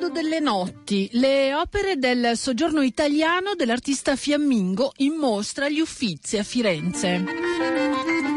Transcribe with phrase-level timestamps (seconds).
[0.00, 6.42] Mercato delle Notti, le opere del soggiorno italiano dell'artista fiammingo in mostra agli Uffizi a
[6.42, 7.22] Firenze.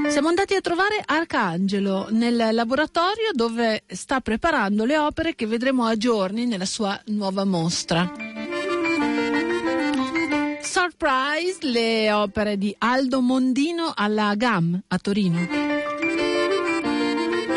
[0.10, 5.96] Siamo andati a trovare Arcangelo nel laboratorio dove sta preparando le opere che vedremo a
[5.96, 8.12] giorni nella sua nuova mostra.
[10.60, 15.73] Surprise, le opere di Aldo Mondino alla GAM a Torino.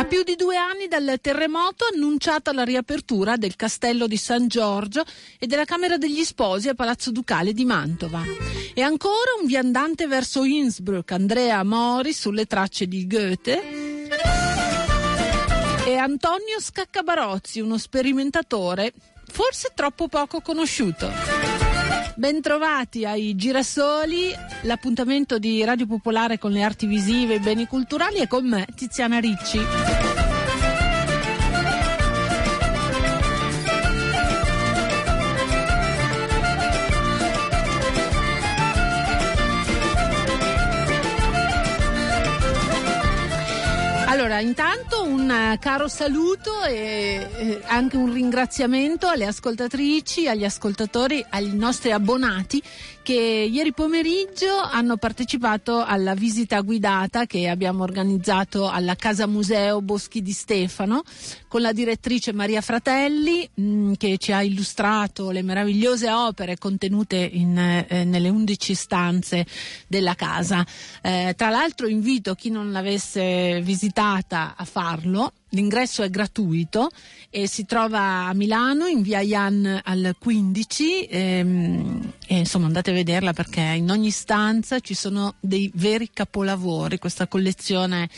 [0.09, 5.05] Più di due anni dal terremoto annunciata la riapertura del castello di San Giorgio
[5.39, 8.23] e della Camera degli Sposi a Palazzo Ducale di Mantova.
[8.73, 13.63] E ancora un viandante verso Innsbruck, Andrea Mori sulle tracce di Goethe.
[15.85, 18.93] E Antonio Scaccabarozzi, uno sperimentatore
[19.29, 21.66] forse troppo poco conosciuto.
[22.19, 28.21] Bentrovati ai Girasoli, l'appuntamento di Radio Popolare con le arti visive e i beni culturali
[28.21, 30.26] e con me Tiziana Ricci.
[44.27, 51.25] Allora, intanto un eh, caro saluto e eh, anche un ringraziamento alle ascoltatrici, agli ascoltatori,
[51.29, 52.61] agli nostri abbonati
[53.07, 53.15] che
[53.49, 60.33] ieri pomeriggio hanno partecipato alla visita guidata che abbiamo organizzato alla Casa Museo Boschi di
[60.33, 61.05] Stefano
[61.47, 67.17] con la direttrice Maria Fratelli mh, mm, che ci ha illustrato le meravigliose opere contenute
[67.19, 69.47] in, eh, nelle 11 stanze
[69.87, 70.67] della casa.
[71.01, 76.91] Eh, tra l'altro invito chi non l'avesse visitata a farlo L'ingresso è gratuito
[77.31, 82.93] e si trova a Milano in via Ian al 15 ehm, e insomma andate a
[82.93, 88.11] vederla perché in ogni stanza ci sono dei veri capolavori, questa collezione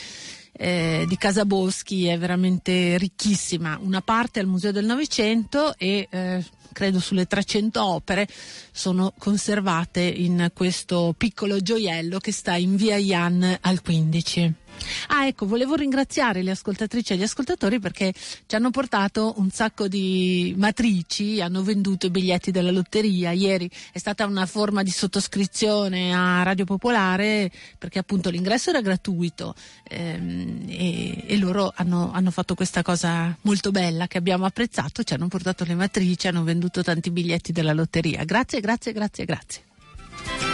[0.51, 6.99] eh, di Casaboschi è veramente ricchissima, una parte al Museo del Novecento e eh, credo
[6.99, 8.27] sulle 300 opere
[8.73, 14.58] sono conservate in questo piccolo gioiello che sta in via Ian al 15.
[15.07, 19.87] Ah, ecco, volevo ringraziare le ascoltatrici e gli ascoltatori perché ci hanno portato un sacco
[19.87, 23.31] di matrici, hanno venduto i biglietti della lotteria.
[23.31, 29.55] Ieri è stata una forma di sottoscrizione a Radio Popolare perché appunto l'ingresso era gratuito
[29.83, 35.13] ehm, e, e, loro hanno, hanno fatto questa cosa molto bella che abbiamo apprezzato, ci
[35.13, 38.23] hanno portato le matrici, hanno venduto tanti biglietti della lotteria.
[38.23, 40.48] Grazie, grazie, grazie, grazie.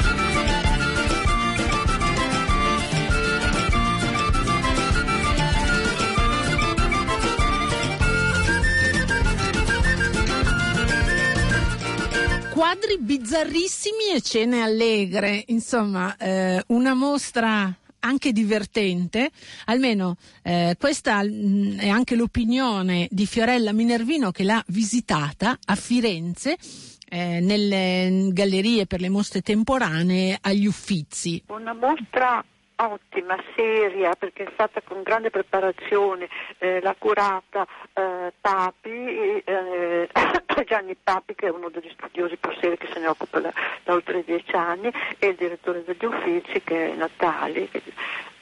[12.56, 19.30] Quadri bizzarrissimi e cene allegre, insomma eh, una mostra anche divertente,
[19.66, 25.76] almeno eh, questa mh, mm, è anche l'opinione di Fiorella Minervino che l'ha visitata a
[25.76, 26.58] Firenze.
[27.08, 31.44] Eh, nelle gallerie per le mostre temporanee agli Uffizi.
[31.48, 32.44] Una mostra
[32.78, 36.28] ottima, seria, perché è fatta con grande preparazione,
[36.58, 40.09] eh, l'ha curata eh, Papi, eh,
[40.66, 43.53] Gianni Papi che è uno degli studiosi più seri che se ne occupa da,
[43.84, 47.69] da, oltre dieci anni e il direttore degli uffici che è Natali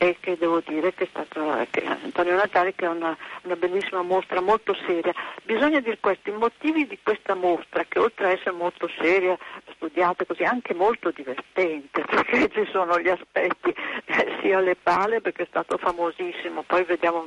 [0.03, 4.01] e che devo dire che è stato che Antonio Natali che è una, una, bellissima
[4.01, 5.13] mostra molto seria.
[5.43, 9.37] Bisogna dire questo, i motivi di questa mostra che oltre a essere molto seria,
[9.75, 13.73] studiata così, anche molto divertente perché ci sono gli aspetti
[14.05, 17.25] eh, sia alle pale perché è stato famosissimo, poi vediamo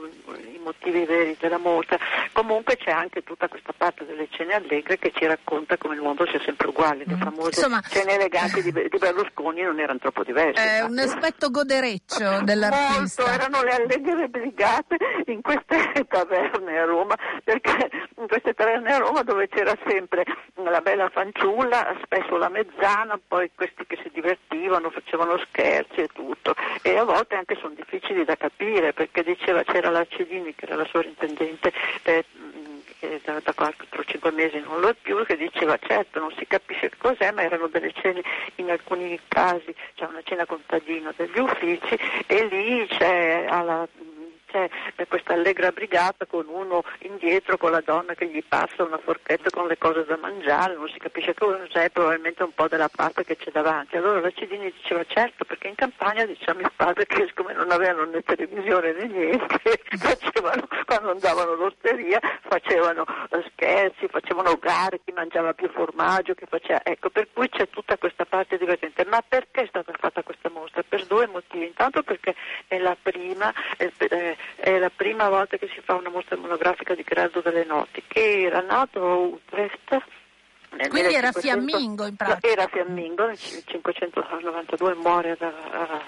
[0.52, 1.98] i motivi veri della mostra,
[2.32, 6.26] comunque c'è anche tutta questa parte delle cene allegre che ci racconta come il mondo
[6.26, 7.20] sia sempre uguale, le mm.
[7.20, 10.60] famose Insomma, cene eleganti di, di, Berlusconi non erano troppo diverse.
[10.60, 13.22] È un aspetto godereccio dell'artista.
[13.22, 14.96] Molto, erano le allegre brigate
[15.26, 20.80] in queste taverne a Roma, perché in queste taverne a Roma dove c'era sempre la
[20.80, 26.54] bella fanciulla, spesso la mezzana, poi questi che si divertivano, facevano scherzi e tutto.
[26.82, 30.76] E a volte anche sono difficili da capire perché diceva c'era la Cedini che era
[30.76, 32.24] la sovrintendente eh,
[33.00, 37.30] da, da 4-5 mesi non lo è più, che diceva certo non si capisce cos'è,
[37.32, 38.22] ma erano delle cene
[38.56, 43.86] in alcuni casi, c'è una cena contadina degli uffici e lì c'è alla
[44.46, 44.68] c'è
[45.08, 49.66] questa allegra brigata con uno indietro con la donna che gli passa una forchetta con
[49.66, 53.50] le cose da mangiare, non si capisce cos'è, probabilmente un po' della parte che c'è
[53.50, 53.96] davanti.
[53.96, 58.10] Allora la Cidini diceva certo, perché in campagna diceva mio padre che siccome non avevano
[58.10, 65.52] né televisione né niente, facevano, quando andavano all'osteria facevano eh, scherzi, facevano gare, chi mangiava
[65.52, 66.80] più formaggio, chi faceva...
[66.82, 69.04] Ecco, per cui c'è tutta questa parte divertente.
[69.06, 70.82] Ma perché è stata fatta questa mostra?
[70.82, 71.66] Per due motivi.
[71.66, 72.34] Intanto perché
[72.66, 73.90] è la prima, è,
[74.56, 78.42] è la prima volta che si fa una mostra monografica di Grado delle Noti, che
[78.42, 80.04] era nato a Utrecht
[80.88, 82.48] quindi era 500, fiammingo in pratica?
[82.48, 86.02] Era fiammingo, nel 592 muore a, a,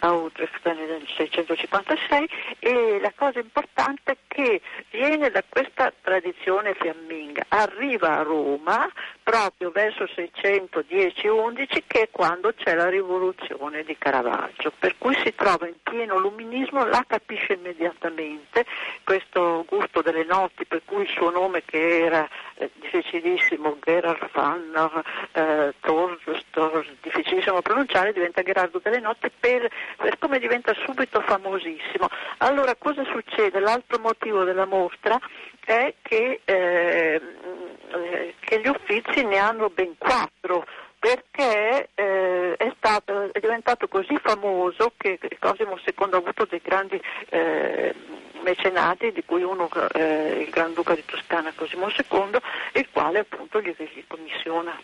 [0.00, 2.28] a Utrecht nel 656
[2.58, 4.60] e la cosa importante è che
[4.90, 8.88] viene da questa tradizione fiamminga, arriva a Roma
[9.22, 15.66] proprio verso 610-11 che è quando c'è la rivoluzione di Caravaggio, per cui si trova
[15.66, 18.64] in pieno luminismo, la capisce immediatamente
[19.04, 25.02] questo gusto delle notti, per cui il suo nome che era eh, difficilissimo, Gerard van
[25.32, 32.08] eh, Torstor, difficilissimo pronunciare, diventa Gerardo delle notti per, per come diventa subito famosissimo.
[32.38, 33.60] Allora cosa succede?
[33.60, 35.18] L'altro motivo della mostra
[35.64, 37.20] è che, eh,
[38.40, 40.64] che gli uffizi ne hanno ben quattro
[41.02, 47.00] perché eh, è, stato, è, diventato così famoso che Cosimo II ha avuto dei grandi
[47.30, 47.92] eh,
[48.44, 52.38] mecenati, di cui uno eh, il Granduca di Toscana Cosimo II,
[52.74, 54.78] il quale appunto gli, gli commissiona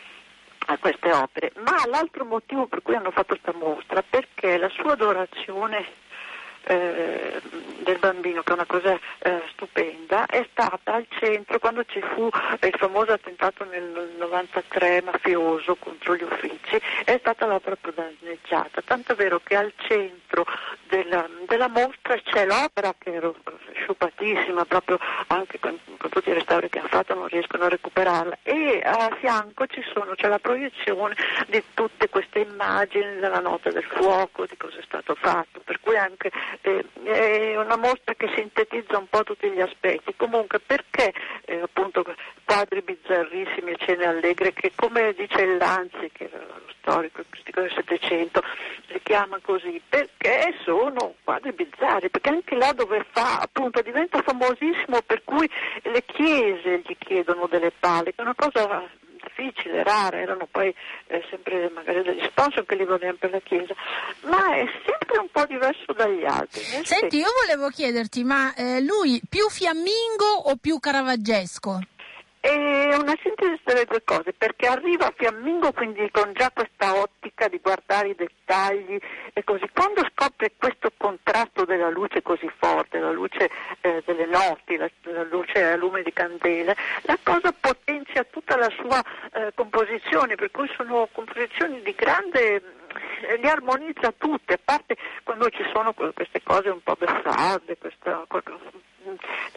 [0.66, 1.52] a queste opere.
[1.62, 5.86] Ma l'altro motivo per cui hanno fatto questa mostra, perché la sua adorazione
[6.69, 7.41] eh,
[7.82, 12.29] del bambino, che è una cosa eh, stupenda, è stata al centro quando ci fu
[12.61, 19.17] il famoso attentato nel 93 mafioso contro gli uffici, è stata l'opera protagoneggiata, tanto è
[19.17, 20.44] vero che al centro
[20.88, 23.32] della, della mostra c'è l'opera che era
[23.73, 24.99] sciupatissima, proprio
[25.29, 28.38] anche con, con, tutti i restauri che hanno fatto non riescono a recuperarla.
[28.43, 31.17] E a fianco sono, c'è la proiezione
[31.47, 35.97] di tutte queste immagini della notte del fuoco, di cosa è stato fatto, per cui
[35.97, 36.31] anche
[36.62, 40.14] eh, è una mostra che sintetizza un po' tutti gli aspetti.
[40.16, 41.12] Comunque perché
[41.44, 42.05] eh, appunto
[42.44, 47.72] quadri bizzarrissimi e cene allegre che come dice Lanzi, che era lo storico critico del
[47.75, 48.43] Settecento,
[48.90, 49.81] si chiama così?
[49.88, 55.49] Perché sono quadri bizzarri, perché anche là dove fa appunto diventa famosissimo per cui
[55.82, 58.88] le chiese gli chiedono delle pale, che è una cosa
[59.38, 60.75] difficile, rara, erano poi
[61.06, 63.75] eh, sempre magari degli sponsor che li volevano per la Chiesa,
[64.22, 66.61] ma è sempre po' diverso dagli altri.
[66.85, 71.81] Senti, io volevo chiederti, ma eh, lui più fiammingo o più caravaggesco?
[72.40, 77.49] È una sintesi delle due cose, perché arriva a fiammingo quindi con già questa ottica
[77.49, 78.96] di guardare i dettagli
[79.32, 79.69] e così.
[79.73, 83.50] Quando scopre questo contrasto della luce così forte, la luce
[83.81, 88.70] eh, delle notti, la, la, luce a lume di candele, la cosa potenzia tutta la
[88.81, 89.02] sua
[89.32, 92.62] eh, composizione, per cui sono composizioni di grande
[93.40, 98.26] le armonizza tutte, a parte quando ci sono queste cose un po' beffarde, questa,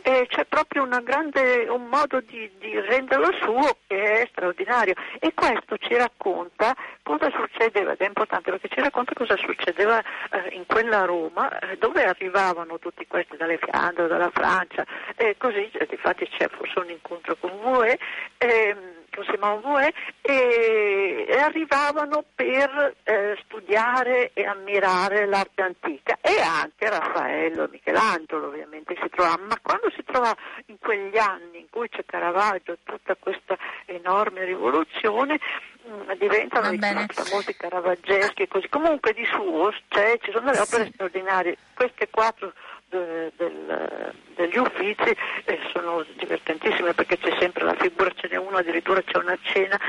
[0.03, 5.77] eh, c'è proprio grande, un modo di, di, renderlo suo che è straordinario e questo
[5.77, 11.05] ci racconta cosa succedeva, ed è importante perché ci racconta cosa succedeva eh, in quella
[11.05, 14.85] Roma eh, dove arrivavano tutti questi dalle Fiandre, dalla Francia
[15.15, 17.99] e così, eh, infatti c'è forse un incontro con Vouet.
[18.37, 26.17] Ehm, con Simone Vouet e, e, arrivavano per eh, studiare e ammirare l'arte antica.
[26.21, 30.35] E anche Raffaello e Michelangelo ovviamente si trovavano, ma quando si trova
[30.67, 35.39] in quegli anni in cui c'è Caravaggio tutta questa enorme rivoluzione
[35.83, 38.69] mh, mm, diventano i famosi caravaggeschi e così.
[38.69, 41.57] Comunque di suo cioè, ci sono delle opere straordinarie.
[41.73, 42.53] Queste quattro
[42.91, 48.57] de, del, degli uffizi eh, sono divertentissime perché c'è sempre la figura, ce n'è uno,
[48.57, 49.79] addirittura c'è una cena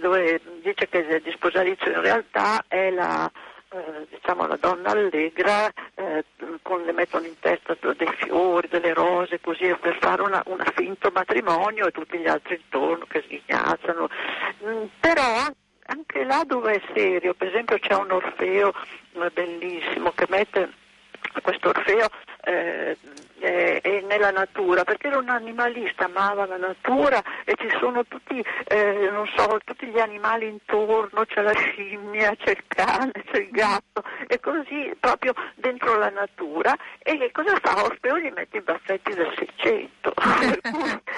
[0.00, 1.92] dove dice che di Sposalizio.
[1.92, 3.30] In realtà è la,
[3.70, 6.24] eh, diciamo la donna allegra eh,
[6.62, 10.42] con, le mettono in testa dei fiori, delle rose così per fare una
[10.74, 14.08] finto matrimonio e tutti gli altri intorno che sghignazzano
[14.64, 15.46] mm, però
[15.90, 18.72] anche là dove è serio per esempio c'è un Orfeo
[19.12, 20.72] eh, bellissimo che mette
[21.42, 22.08] questo Orfeo
[22.44, 22.96] eh,
[23.40, 28.44] eh, e nella natura, perché era un animalista, amava la natura e ci sono tutti,
[28.66, 34.02] eh, so, tutti gli animali intorno, c'è la scimmia, c'è il cane, c'è il gatto
[34.26, 37.84] e così proprio dentro la natura e cosa fa?
[37.84, 40.14] Orfeo gli mette i baffetti del 600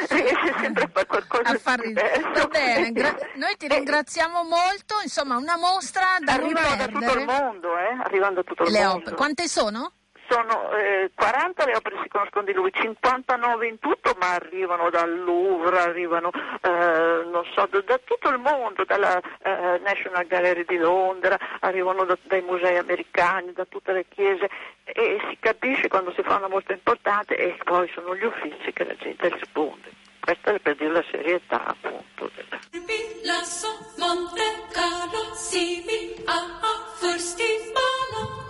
[0.09, 4.95] riesce sempre a fare qualcosa a far di Va bene, gra- noi ti ringraziamo molto,
[5.03, 7.99] insomma una mostra da Arrivano da tutto il mondo, eh?
[8.05, 8.97] Arrivano da tutto il Le mondo.
[8.99, 9.17] Opere.
[9.17, 9.93] Quante sono?
[10.31, 15.19] Sono eh, 40 le opere si conoscono di lui, 59 in tutto, ma arrivano dal
[15.25, 21.37] Louvre, arrivano eh, so, da, da, tutto il mondo, dalla eh, National Gallery di Londra,
[21.59, 24.49] arrivano da, dai musei americani, da tutte le chiese
[24.85, 28.85] e si capisce quando si fa una mostra importante e poi sono gli uffici che
[28.85, 30.00] la gente risponde.
[30.21, 32.31] Questo è per dire la serietà appunto.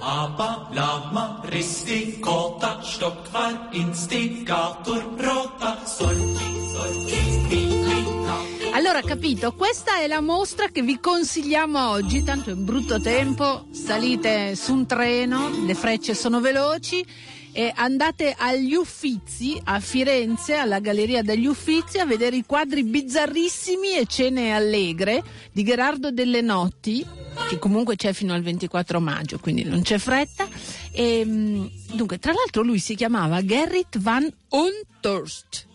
[0.02, 10.68] Aber Lama, Risti, Kota, Stockwein, Instigator, Rota, Solchi, Solchi, Allora, capito, questa è la mostra
[10.68, 16.40] che vi consigliamo oggi, tanto è brutto tempo, salite su un treno, le frecce sono
[16.40, 17.04] veloci
[17.52, 23.96] e andate agli Uffizi a Firenze, alla Galleria degli Uffizi, a vedere i quadri bizzarrissimi
[23.96, 27.04] e cene allegre di Gerardo Delle Notti,
[27.48, 30.48] che comunque c'è fino al 24 maggio, quindi non c'è fretta.
[30.92, 35.66] E, mm, dunque, tra l'altro lui si chiamava Gerrit van Onthorst.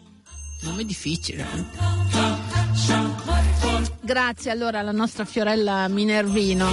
[0.62, 1.46] Nome difficile.
[1.54, 1.64] Eh?
[4.02, 6.68] Grazie allora alla nostra Fiorella Minervino.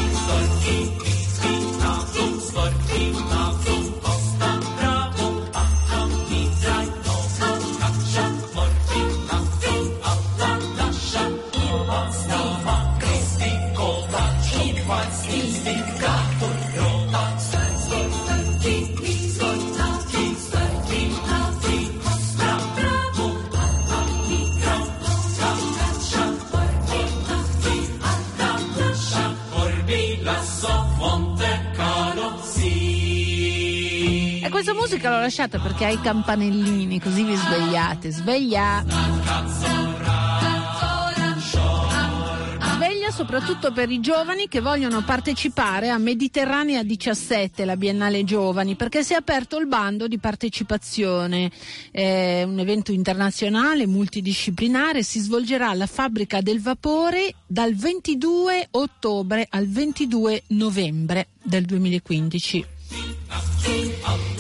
[34.63, 38.11] Questa musica l'ho lasciata perché ha i campanellini, così vi svegliate.
[38.11, 39.82] Sveglia!
[43.13, 49.13] Soprattutto per i giovani che vogliono partecipare a Mediterranea 17, la Biennale Giovani, perché si
[49.13, 51.51] è aperto il bando di partecipazione.
[51.91, 59.69] È un evento internazionale multidisciplinare, si svolgerà alla Fabbrica del Vapore dal 22 ottobre al
[59.69, 62.67] 22 novembre del 2015.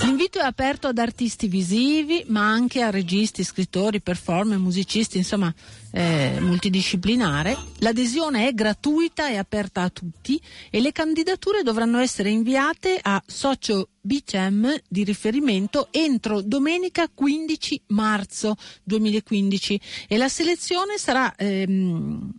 [0.02, 5.52] L'invito è aperto ad artisti visivi, ma anche a registi, scrittori, performer, musicisti, insomma,
[5.92, 7.56] eh, multidisciplinare.
[7.78, 13.88] L'adesione è gratuita e aperta a tutti e le candidature dovranno essere inviate a socio
[14.00, 22.32] BCEM di riferimento entro domenica 15 marzo 2015 e la selezione sarà ehm,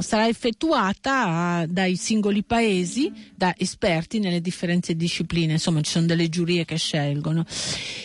[0.00, 6.64] sarà effettuata dai singoli paesi, da esperti nelle differenti discipline, insomma ci sono delle giurie
[6.64, 7.44] che scelgono.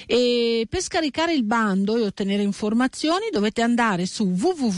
[0.06, 4.30] E per scaricare il bando e ottenere informazioni dovete andare su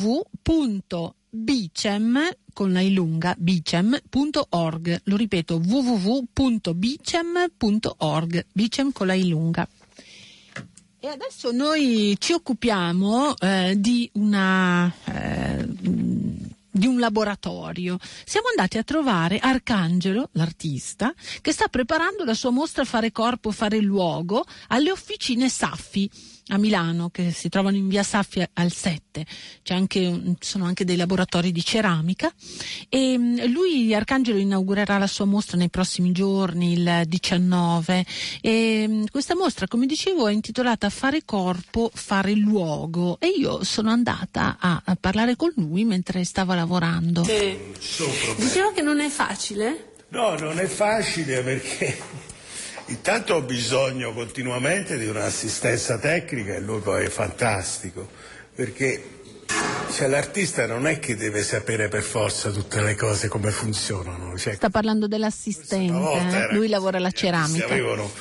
[0.01, 2.20] www.bicem
[2.53, 5.01] con la ilunga bicem.org.
[5.03, 9.65] Lo ripeto www.bicem.org, bicem con la ilunga.
[11.03, 15.65] E adesso noi ci occupiamo eh, di una eh,
[16.74, 17.98] di un laboratorio.
[18.24, 23.79] Siamo andati a trovare Arcangelo, l'artista, che sta preparando la sua mostra Fare corpo, fare
[23.79, 26.10] luogo alle officine Saffi
[26.51, 29.25] a Milano che si trovano in via Saffi al 7,
[29.63, 32.31] C'è anche, sono anche dei laboratori di ceramica
[32.89, 38.05] e mm, lui Arcangelo inaugurerà la sua mostra nei prossimi giorni, il 19
[38.41, 43.89] e mm, questa mostra come dicevo è intitolata Fare corpo, fare luogo e io sono
[43.89, 47.24] andata a, a parlare con lui mentre stava lavorando.
[47.24, 47.58] Sì.
[48.38, 49.93] Dicevo che non è facile?
[50.10, 51.98] No, non è facile perché
[52.92, 58.06] Intanto ho bisogno continuamente di un'assistenza tecnica e lui poi è fantastico,
[58.54, 59.02] perché
[59.94, 64.38] cioè, l'artista non è che deve sapere per forza tutte le cose come funzionano.
[64.38, 66.54] Cioè, Sta parlando dell'assistente, eh?
[66.54, 67.64] lui lavora alla ceramica.
[67.66, 68.12] Avevano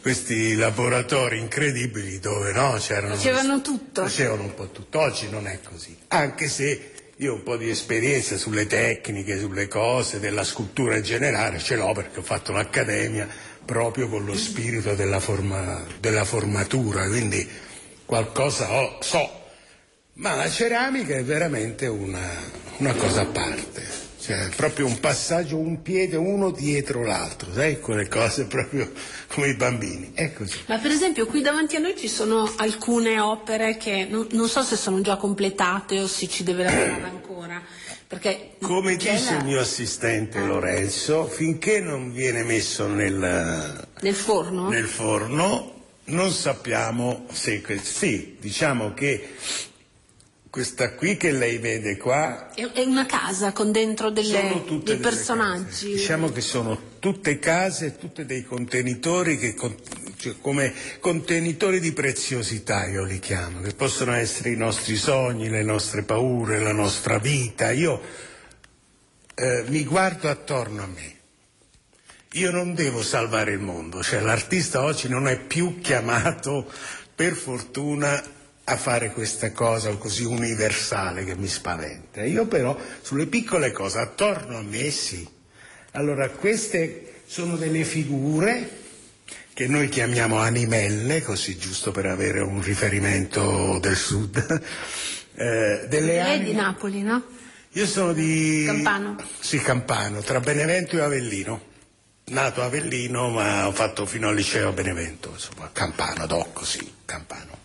[0.00, 3.16] questi laboratori incredibili dove no, c'erano...
[3.16, 4.02] Facevano tutto.
[4.02, 5.00] Facevano un po' tutto.
[5.00, 9.68] Oggi non è così, anche se io ho un po' di esperienza sulle tecniche, sulle
[9.68, 14.94] cose, della scultura in generale, ce l'ho perché ho fatto l'accademia proprio con lo spirito
[14.94, 17.48] della, forma, della formatura, quindi
[18.04, 19.42] qualcosa ho, so,
[20.14, 22.28] ma la ceramica è veramente una,
[22.78, 24.02] una cosa a parte.
[24.24, 28.90] Cioè, proprio un passaggio, un piede uno dietro l'altro, sai, quelle cose proprio
[29.28, 30.12] come i bambini.
[30.14, 30.60] È così.
[30.66, 34.62] Ma per esempio qui davanti a noi ci sono alcune opere che non, non so
[34.62, 37.62] se sono già completate o se ci deve lavorare ancora.
[38.06, 39.38] Perché Come dice la...
[39.38, 40.40] il mio assistente.
[40.40, 44.68] Lorenzo, finché non viene messo nel, nel, forno?
[44.68, 47.62] nel forno, non sappiamo se...
[47.82, 49.30] Sì, diciamo che
[50.54, 55.90] questa qui che lei vede qua è una casa con dentro delle, dei personaggi.
[55.90, 55.96] Case.
[55.96, 59.56] Diciamo che sono tutte case, tutti dei contenitori che
[60.24, 65.62] cioè come contenitori di preziosità io li chiamo, che possono essere i nostri sogni, le
[65.62, 67.70] nostre paure, la nostra vita.
[67.72, 68.00] Io
[69.34, 71.12] eh, mi guardo attorno a me.
[72.32, 76.70] Io non devo salvare il mondo, cioè l'artista oggi non è più chiamato
[77.14, 78.22] per fortuna
[78.64, 82.24] a fare questa cosa così universale che mi spaventa.
[82.24, 85.28] Io però sulle piccole cose attorno a me sì.
[85.92, 88.83] Allora queste sono delle figure
[89.54, 94.36] che noi chiamiamo animelle, così giusto per avere un riferimento del sud.
[95.34, 97.22] eh, delle Lei è di Napoli, no?
[97.70, 98.64] Io sono di...
[98.66, 99.16] Campano?
[99.38, 101.72] Sì, Campano, tra Benevento e Avellino.
[102.26, 106.92] Nato a Avellino, ma ho fatto fino al liceo a Benevento, insomma, Campano, Docco, sì,
[107.04, 107.56] Campano.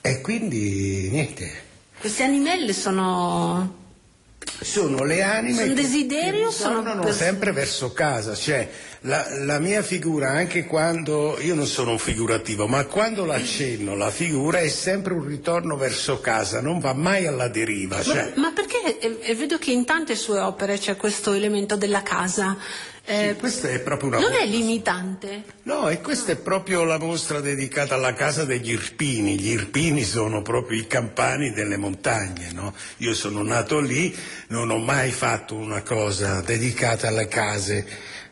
[0.00, 1.68] E quindi, niente.
[1.98, 3.89] Queste animelle sono
[4.60, 7.14] sono le anime sono desiderio che sono per...
[7.14, 8.34] sempre verso casa.
[8.34, 8.68] Cioè
[9.02, 14.10] la, la, mia figura anche quando io non sono un figurativo ma quando l'accenno la
[14.10, 18.32] figura è sempre un ritorno verso casa non va mai alla deriva cioè...
[18.34, 22.58] ma, ma, perché eh, vedo che in tante sue opere c'è questo elemento della casa
[23.10, 25.42] eh, sì, questa è proprio una non è limitante?
[25.64, 29.38] No, e questa è proprio la mostra dedicata alla casa degli Irpini.
[29.38, 32.72] Gli Irpini sono proprio i campani delle montagne, no?
[32.98, 34.16] Io sono nato lì,
[34.48, 37.84] non ho mai fatto una cosa dedicata alle case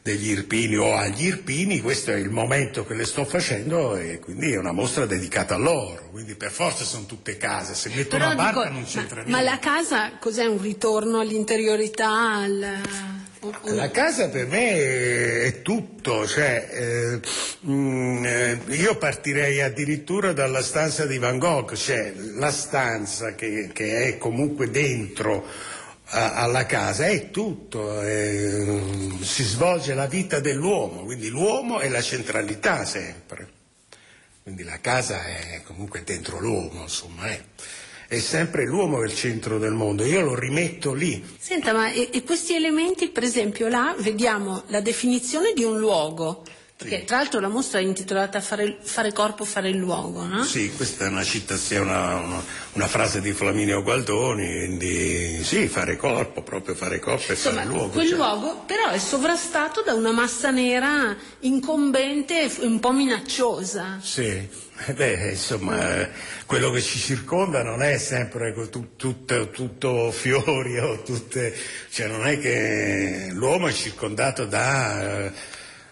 [0.02, 4.52] degli Irpini o agli Irpini, questo è il momento che le sto facendo e quindi
[4.52, 8.26] è una mostra dedicata a loro, quindi per forza sono tutte case, se metto Però
[8.26, 9.30] una barca dico, non c'entra ma, niente.
[9.30, 10.46] Ma la casa cos'è?
[10.46, 12.10] Un ritorno all'interiorità?
[12.10, 12.80] Al...
[13.62, 17.20] La casa per me è tutto, cioè, eh,
[17.66, 24.06] mm, eh, io partirei addirittura dalla stanza di Van Gogh, cioè la stanza che, che
[24.06, 25.46] è comunque dentro
[26.06, 28.80] a, alla casa è tutto, eh,
[29.20, 33.48] si svolge la vita dell'uomo, quindi l'uomo è la centralità sempre,
[34.42, 37.28] quindi la casa è comunque dentro l'uomo, insomma.
[37.28, 37.40] È
[38.08, 41.22] è sempre l'uomo il centro del mondo, io lo rimetto lì.
[41.38, 46.42] Senta, ma e, e questi elementi, per esempio, là vediamo la definizione di un luogo,
[46.78, 50.44] perché tra l'altro la mostra è intitolata Fare, fare corpo, fare il luogo, no?
[50.44, 52.42] Sì, questa è una citazione, una,
[52.74, 57.68] una, frase di Flaminio Gualdoni, quindi sì, fare corpo, proprio fare corpo e Insomma, fare
[57.68, 57.88] luogo.
[57.88, 58.16] Quel cioè.
[58.16, 63.98] luogo però è sovrastato da una massa nera incombente e un po' minacciosa.
[64.00, 64.66] Sì.
[64.86, 66.08] Eh beh, insomma,
[66.46, 71.52] quello che ci circonda non è sempre tutto, tutto fiori o tutte,
[71.90, 75.32] cioè non è che l'uomo è circondato da eh,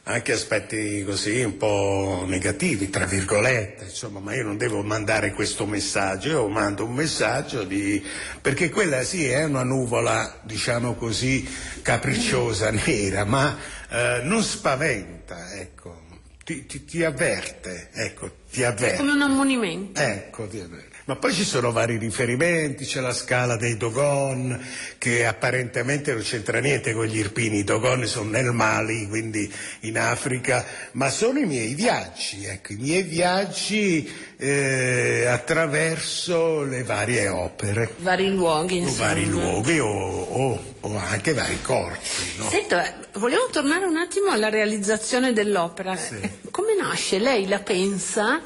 [0.08, 5.66] anche aspetti così un po' negativi, tra virgolette, insomma, ma io non devo mandare questo
[5.66, 8.04] messaggio, io mando un messaggio di,
[8.40, 11.48] perché quella sì è una nuvola, diciamo così,
[11.82, 13.58] capricciosa, nera, ma
[13.90, 16.04] eh, non spaventa, ecco
[16.46, 18.98] ti, ti, ti, avverte, ecco, ti avverte.
[18.98, 20.00] Come un ammonimento.
[20.00, 20.85] Ecco, ti avverte.
[21.06, 24.60] Ma poi ci sono vari riferimenti, c'è la scala dei Dogon,
[24.98, 29.48] che apparentemente non c'entra niente con gli irpini, i Dogon sono nel Mali, quindi
[29.82, 37.28] in Africa, ma sono i miei viaggi, ecco, i miei viaggi eh, attraverso le varie
[37.28, 37.94] opere.
[37.98, 39.06] Vari luoghi, insomma.
[39.06, 42.08] vari luoghi o, o, o anche vari corpi.
[42.38, 42.48] No?
[42.48, 45.94] Senta, volevo tornare un attimo alla realizzazione dell'opera.
[45.94, 46.18] Sì.
[46.50, 47.20] Come nasce?
[47.20, 48.40] Lei la pensa,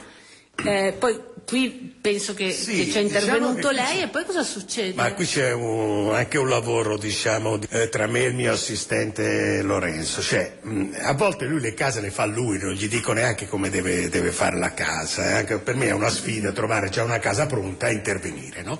[0.64, 4.94] eh, poi qui penso che, sì, che c'è intervenuto diciamo lei e poi cosa succede?
[4.94, 9.62] Ma qui c'è un, anche un lavoro diciamo, eh, tra me e il mio assistente
[9.62, 13.48] Lorenzo, cioè, mh, a volte lui le case le fa lui, non gli dico neanche
[13.48, 15.32] come deve, deve fare la casa, eh?
[15.32, 18.62] anche per me è una sfida trovare già una casa pronta e intervenire.
[18.62, 18.78] No?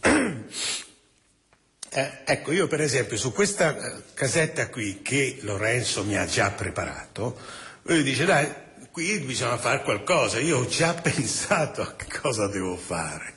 [1.96, 6.50] Eh, ecco, io per esempio su questa eh, casetta qui che Lorenzo mi ha già
[6.50, 7.38] preparato,
[7.82, 8.52] lui dice dai,
[8.94, 13.32] qui bisogna fare qualcosa, io ho già pensato a che cosa devo fare.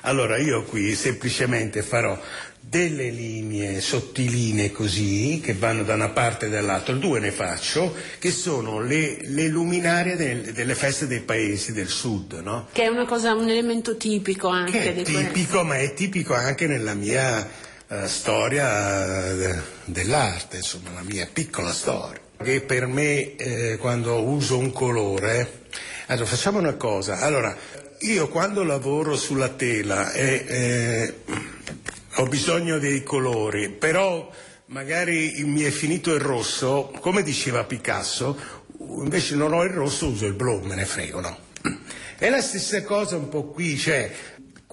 [0.00, 2.18] Allora io qui semplicemente farò
[2.58, 8.30] delle linee sottiline così, che vanno da una parte e dall'altra, due ne faccio, che
[8.30, 12.68] sono le, le luminarie del, delle feste dei paesi del sud, no?
[12.72, 16.66] Che è una cosa, un elemento tipico anche che è tipico, ma è tipico anche
[16.66, 17.46] nella mia
[17.86, 22.24] eh, storia eh, dell'arte, insomma, la mia piccola storia.
[22.42, 25.64] Che per me eh, quando uso un colore,
[26.06, 27.56] allora facciamo una cosa, allora
[28.00, 31.14] io quando lavoro sulla tela e eh,
[32.16, 34.30] ho bisogno dei colori, però
[34.66, 38.38] magari mi è finito il rosso, come diceva Picasso,
[38.78, 41.38] invece non ho il rosso uso il blu, me ne frego, no?
[42.18, 44.10] È la stessa cosa un po' qui, cioè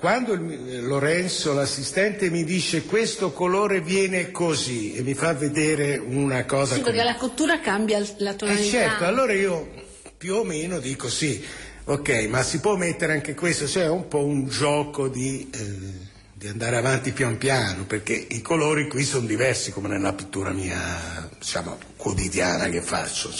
[0.03, 6.43] quando il, Lorenzo, l'assistente, mi dice questo colore viene così e mi fa vedere una
[6.43, 6.75] cosa...
[6.75, 6.91] Sì, come...
[6.91, 8.65] perché la cottura cambia la tonalità.
[8.65, 9.71] Eh certo, allora io
[10.17, 11.41] più o meno dico sì,
[11.85, 15.77] ok, ma si può mettere anche questo, cioè è un po' un gioco di, eh,
[16.33, 21.29] di andare avanti pian piano, perché i colori qui sono diversi come nella pittura mia,
[21.39, 23.31] diciamo, quotidiana che faccio.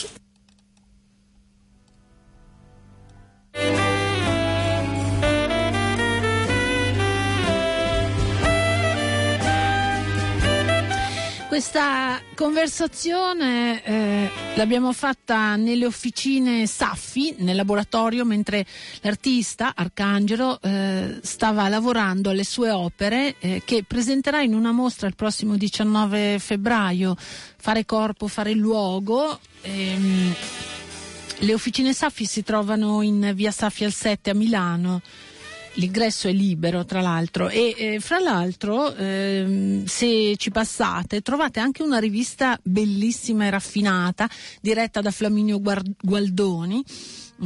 [11.54, 18.66] Questa conversazione eh, l'abbiamo fatta nelle officine Saffi, nel laboratorio, mentre
[19.02, 25.16] l'artista Arcangelo eh, stava lavorando alle sue opere eh, che presenterà in una mostra il
[25.16, 29.40] prossimo 19 febbraio, Fare corpo, fare luogo.
[29.62, 30.34] Ehm,
[31.38, 35.02] le officine Saffi si trovano in via Saffi al 7 a Milano
[35.76, 37.50] l'ingresso è libero tra l'altro.
[37.50, 44.30] E eh, fra l'altro ehm, se ci passate trovate anche una rivista bellissima e raffinata
[44.62, 46.84] diretta da Flaminio Gualdoni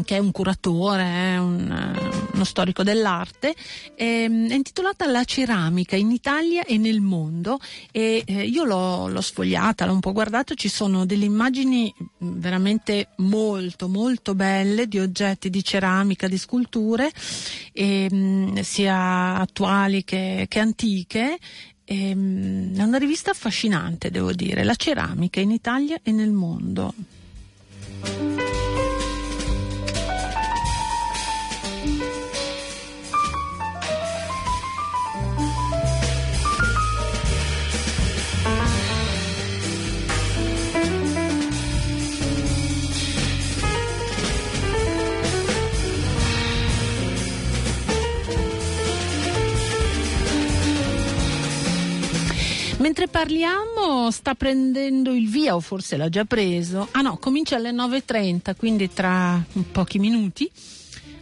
[0.04, 3.56] che è un curatore, è un, eh, uno storico dell'arte,
[3.96, 7.60] ehm, è intitolata La ceramica in Italia e nel mondo
[7.92, 13.10] e eh, io l'ho, l'ho, sfogliata, l'ho un po' guardata, ci sono delle immagini veramente
[13.18, 17.12] molto molto belle di oggetti di ceramica, di sculture,
[17.74, 21.38] ehm, sia attuali che, che antiche
[21.86, 26.94] ehm, è una rivista affascinante, devo dire, la ceramica in Italia e nel mondo.
[52.88, 56.88] Mentre parliamo sta prendendo il via, o forse l'ha già preso.
[56.92, 60.50] Ah no, comincia alle 9.30, quindi tra pochi minuti.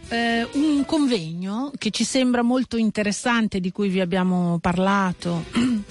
[0.06, 5.46] Eh, un convegno che ci sembra molto interessante, di cui vi abbiamo parlato.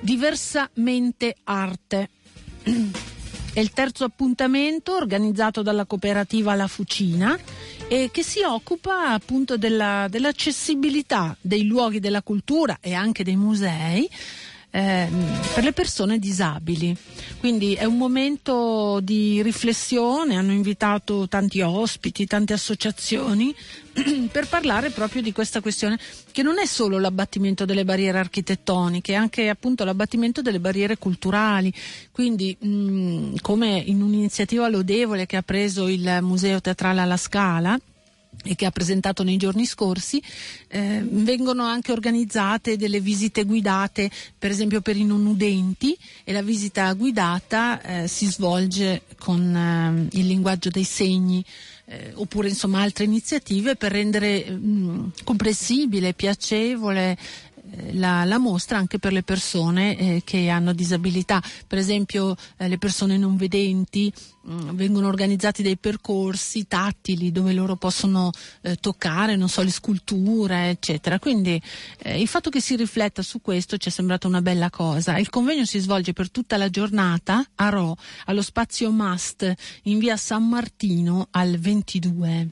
[0.00, 2.10] Diversamente arte.
[3.54, 7.38] È il terzo appuntamento organizzato dalla cooperativa La Fucina
[7.88, 14.08] e che si occupa appunto della, dell'accessibilità dei luoghi della cultura e anche dei musei
[14.70, 15.08] eh,
[15.54, 16.96] per le persone disabili.
[17.38, 23.54] Quindi è un momento di riflessione, hanno invitato tanti ospiti, tante associazioni
[24.30, 25.98] per parlare proprio di questa questione
[26.30, 31.72] che non è solo l'abbattimento delle barriere architettoniche, è anche appunto l'abbattimento delle barriere culturali.
[32.12, 37.78] Quindi mh, come in un'iniziativa lodevole che ha preso il Museo Teatrale alla Scala,
[38.44, 40.22] e che ha presentato nei giorni scorsi,
[40.68, 46.42] eh, vengono anche organizzate delle visite guidate, per esempio per i non udenti, e la
[46.42, 51.44] visita guidata eh, si svolge con eh, il linguaggio dei segni.
[51.86, 57.18] Eh, oppure insomma altre iniziative per rendere mh, mm, comprensibile, piacevole
[57.92, 62.78] la, la, mostra anche per le persone eh, che hanno disabilità, per esempio eh, le
[62.78, 68.30] persone non vedenti mh, mm, vengono organizzati dei percorsi tattili dove loro possono
[68.62, 71.18] eh, toccare, non so, le sculture, eccetera.
[71.18, 71.60] Quindi
[71.98, 75.18] eh, il fatto che si rifletta su questo ci è sembrato una bella cosa.
[75.18, 79.52] Il convegno si svolge per tutta la giornata a Ro, allo spazio Mast
[79.84, 82.48] in via San Martino al 22.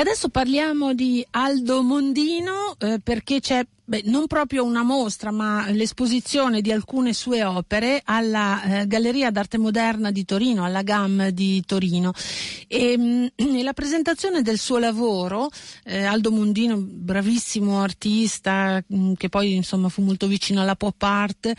[0.00, 5.68] E adesso parliamo di Aldo Mondino eh, perché c'è beh, non proprio una mostra, ma
[5.70, 11.62] l'esposizione di alcune sue opere alla eh, Galleria d'Arte Moderna di Torino, alla GAM di
[11.66, 12.12] Torino.
[12.72, 15.48] E, mh, la presentazione del suo lavoro,
[15.82, 21.52] eh, Aldo Mondino, bravissimo artista, mh, che poi insomma fu molto vicino alla pop art,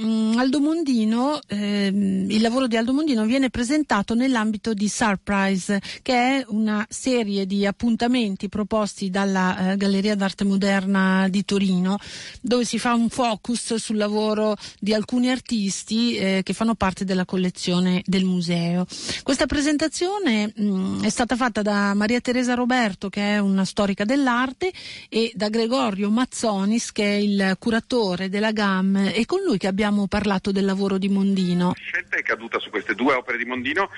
[0.00, 6.14] Mm, Aldo Mondino, ehm, il lavoro di Aldo Mondino viene presentato nell'ambito di Surprise, che
[6.14, 11.98] è una serie di appuntamenti proposti dalla eh, Galleria d'Arte Moderna di Torino Torino,
[12.40, 17.24] dove si fa un focus sul lavoro di alcuni artisti eh, che fanno parte della
[17.24, 18.86] collezione del museo.
[19.22, 24.04] Questa presentazione mh, mm, è stata fatta da Maria Teresa Roberto, che è una storica
[24.04, 24.72] dell'arte,
[25.08, 30.08] e da Gregorio Mazzonis, che è il curatore della GAM, e con lui che abbiamo
[30.08, 31.68] parlato del lavoro di Mondino.
[31.68, 33.90] La scelta è caduta su queste due opere di Mondino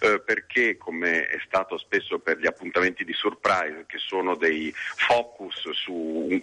[0.00, 5.70] eh, perché, come è stato spesso per gli appuntamenti di Surprise, che sono dei focus
[5.72, 6.40] su un,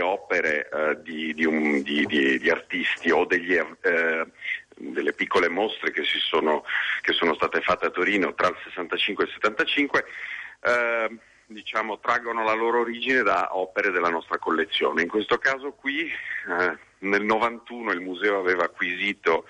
[0.00, 4.26] opere eh, di, di, un, di, di, artisti o degli, eh,
[4.76, 6.64] delle piccole mostre che, sono,
[7.00, 10.04] che, sono, state fatte a Torino tra il 65 e il 75,
[10.62, 15.02] eh, diciamo, traggono la loro origine da opere della nostra collezione.
[15.02, 19.46] In questo caso qui, eh, nel 91, il museo aveva acquisito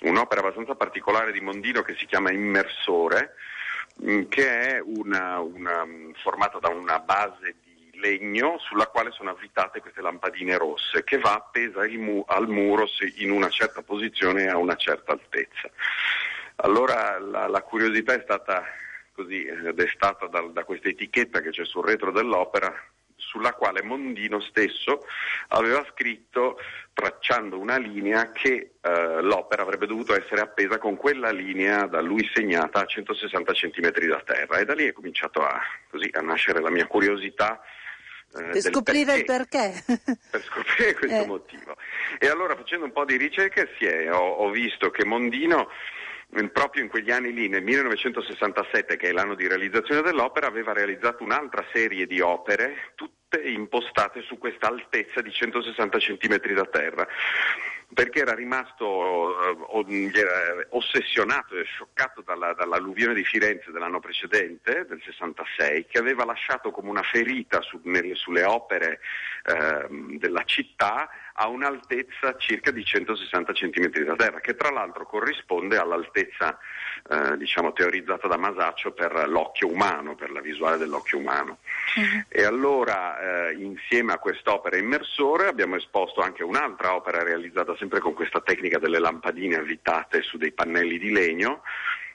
[0.00, 3.34] un'opera abbastanza particolare di Mondino che si chiama Immersore,
[4.02, 7.65] mm, che è una, una, mm, formata da una base di
[7.98, 13.30] legno sulla quale sono avvitate queste lampadine rosse che va appesa mu- al muro in
[13.30, 15.70] una certa posizione e a una certa altezza.
[16.56, 18.64] Allora la, la curiosità è stata
[19.12, 22.72] così eh, destata da, da questa etichetta che c'è sul retro dell'opera
[23.16, 25.04] sulla quale Mondino stesso
[25.48, 26.58] aveva scritto
[26.92, 32.28] tracciando una linea che eh, l'opera avrebbe dovuto essere appesa con quella linea da lui
[32.32, 36.60] segnata a 160 cm da terra e da lì è cominciato a, così, a nascere
[36.60, 37.60] la mia curiosità
[38.42, 39.82] per scoprire perché.
[39.82, 40.14] il perché.
[40.30, 41.26] per scoprire questo eh.
[41.26, 41.76] motivo.
[42.18, 45.68] E allora facendo un po' di ricerche è, ho, ho, visto che Mondino
[46.52, 51.22] proprio in quegli anni lì, nel 1967, che è l'anno di realizzazione dell'opera, aveva realizzato
[51.22, 57.08] un'altra serie di opere, tutte impostate su questa altezza di 160 cm da terra
[57.94, 65.86] perché era rimasto eh, ossessionato e scioccato dalla, dall'alluvione di Firenze dell'anno precedente, del 66,
[65.86, 69.00] che aveva lasciato come una ferita su, nelle, sulle opere
[69.44, 69.86] eh,
[70.18, 76.58] della città a un'altezza circa di 160 cm da terra, che tra l'altro corrisponde all'altezza
[77.10, 81.58] eh, diciamo, teorizzata da Masaccio per l'occhio umano, per la visuale dell'occhio umano.
[81.96, 82.24] Uh-huh.
[82.28, 88.14] E allora eh, insieme a quest'opera immersore abbiamo esposto anche un'altra opera realizzata sempre con
[88.14, 91.62] questa tecnica delle lampadine avvitate su dei pannelli di legno,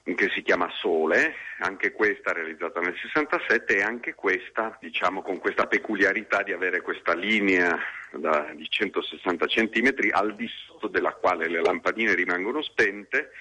[0.04, 5.68] che si chiama Sole, anche questa realizzata nel 67 e anche questa diciamo con questa
[5.68, 7.78] peculiarità di avere questa linea
[8.12, 13.32] da, di 160 cm al di sotto della quale le lampadine rimangono spente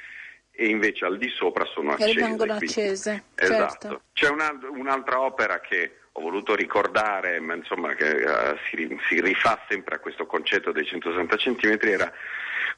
[0.51, 2.12] e invece al di sopra sono accese.
[2.12, 3.25] rimangono accese.
[3.35, 3.88] Esatto.
[3.88, 4.03] Certo.
[4.12, 9.64] C'è una, un'altra opera che ho voluto ricordare, ma insomma che uh, si, si, rifà
[9.68, 12.12] sempre a questo concetto dei 160 cm, era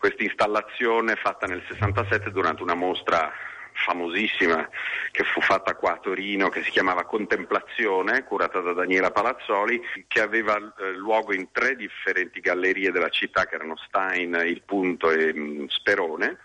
[0.02, 3.30] questa installazione fatta nel 67 durante una mostra
[3.72, 4.68] famosissima
[5.12, 10.20] che fu fatta qua a Torino, che si chiamava Contemplazione, curata da Daniela Palazzoli, che
[10.20, 15.32] aveva eh, luogo in tre differenti gallerie della città, che erano Stein, Il Punto e
[15.32, 16.38] mh, mm, Sperone.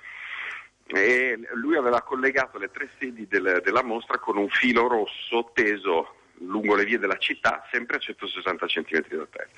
[0.85, 6.16] E lui aveva collegato le tre sedi del, della mostra con un filo rosso teso
[6.39, 9.49] lungo le vie della città, sempre a 160 cm da terra.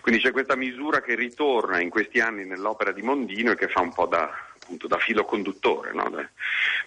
[0.00, 3.80] Quindi c'è questa misura che ritorna in questi anni nell'opera di Mondino e che fa
[3.80, 6.10] un po' da, appunto, da filo conduttore no?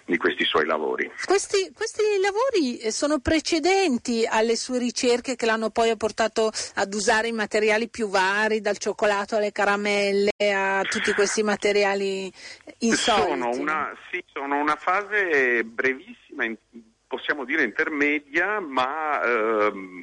[0.04, 1.10] di questi suoi lavori.
[1.24, 7.28] Questi, questi, lavori eh, sono precedenti alle sue ricerche che l'hanno poi portato ad usare
[7.28, 12.32] i materiali più vari, dal cioccolato alle caramelle a tutti questi materiali
[12.78, 13.28] insoliti.
[13.28, 16.44] Sono una, sì, sono una fase brevissima.
[16.44, 16.56] In,
[17.12, 20.02] possiamo dire intermedia, ma ehm,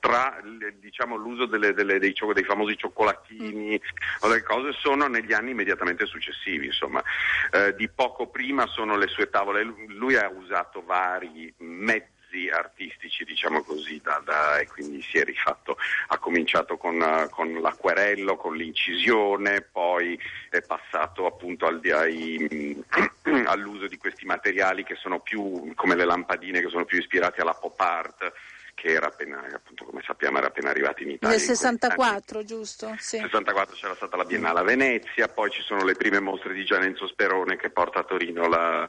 [0.00, 0.38] tra
[0.78, 3.80] diciamo, l'uso delle, delle, dei, dei, famosi cioccolatini
[4.20, 6.66] o delle cose sono negli anni immediatamente successivi.
[6.66, 7.02] Insomma.
[7.50, 13.62] Eh, di poco prima sono le sue tavole, lui ha usato vari mezzi artistici, diciamo
[13.62, 15.76] così, da, da, e quindi si è rifatto,
[16.08, 20.18] ha cominciato con, con, l'acquerello, con l'incisione, poi
[20.50, 22.82] è passato appunto al, ai,
[23.46, 27.54] all'uso di questi materiali che sono più come le lampadine, che sono più ispirati alla
[27.54, 28.32] pop art
[28.80, 31.36] che era appena, appunto, come sappiamo, era appena arrivato in Italia.
[31.36, 32.94] Nel 64, giusto?
[32.98, 33.18] Sì.
[33.18, 36.64] Nel 64 c'era stata la Biennale a Venezia, poi ci sono le prime mostre di
[36.64, 38.88] Gianenzo Sperone che porta a Torino la,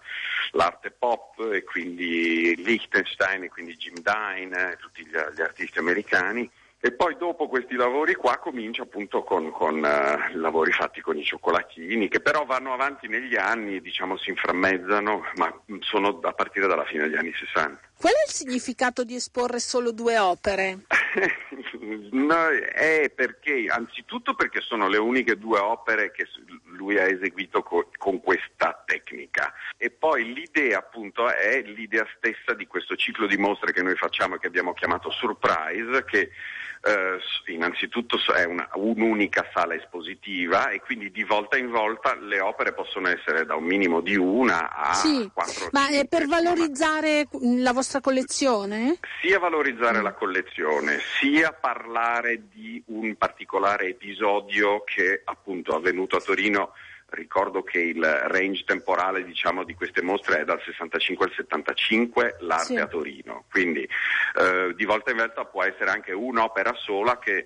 [0.51, 6.49] l'arte pop e quindi Liechtenstein e quindi Jim Dine, tutti gli, gli artisti americani.
[6.81, 11.23] E poi dopo questi lavori qua comincia appunto con, con uh, lavori fatti con i
[11.25, 16.85] cioccolatini, che però vanno avanti negli anni, diciamo si inframmezzano, ma sono a partire dalla
[16.85, 17.79] fine degli anni 60.
[17.99, 20.85] Qual è il significato di esporre solo due opere?
[22.11, 26.27] no, è perché, anzitutto perché sono le uniche due opere che
[26.63, 32.67] lui ha eseguito co- con questa tecnica e poi l'idea appunto è l'idea stessa di
[32.67, 36.31] questo ciclo di mostre che noi facciamo e che abbiamo chiamato Surprise che
[36.81, 42.73] eh, innanzitutto è una, un'unica sala espositiva e quindi di volta in volta le opere
[42.73, 45.69] possono essere da un minimo di una a sì, quattro.
[45.71, 48.99] Ma è per valorizzare la vostra collezione?
[49.21, 50.03] Sia valorizzare mm.
[50.03, 56.71] la collezione, sia parlare di un particolare episodio che appunto è avvenuto a Torino
[57.11, 62.65] Ricordo che il range temporale diciamo, di queste mostre è dal 65 al 75, l'arte
[62.65, 62.75] sì.
[62.77, 67.45] a Torino, quindi eh, di volta in volta può essere anche un'opera sola che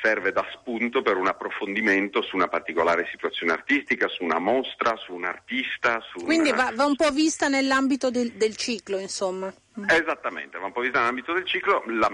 [0.00, 5.12] serve da spunto per un approfondimento su una particolare situazione artistica, su una mostra, su
[5.12, 6.00] un artista.
[6.12, 6.64] Su Quindi una...
[6.64, 9.52] va, va, un po' vista nell'ambito del, del ciclo, insomma.
[9.80, 9.84] Mm.
[9.88, 12.10] Esattamente, va un po' vista nell'ambito del ciclo, la,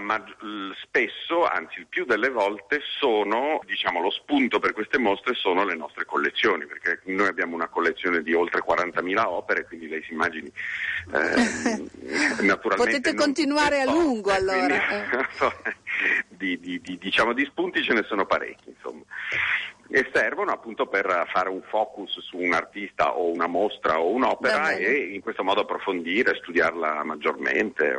[0.81, 5.75] spesso, anzi il più delle volte, sono, diciamo, lo spunto per queste mostre sono le
[5.75, 10.47] nostre collezioni, perché noi abbiamo una collezione di oltre 40.000 opere, quindi lei si immagini,
[10.47, 12.75] eh, naturalmente...
[12.75, 14.79] Potete continuare a lungo allora.
[14.79, 15.03] Quindi,
[15.65, 15.75] eh.
[16.29, 19.03] di, di, di, diciamo, di spunti ce ne sono parecchi, insomma
[19.89, 24.71] e servono appunto per fare un focus su un artista o una mostra o un'opera
[24.73, 27.95] e in questo modo approfondire, studiarla maggiormente.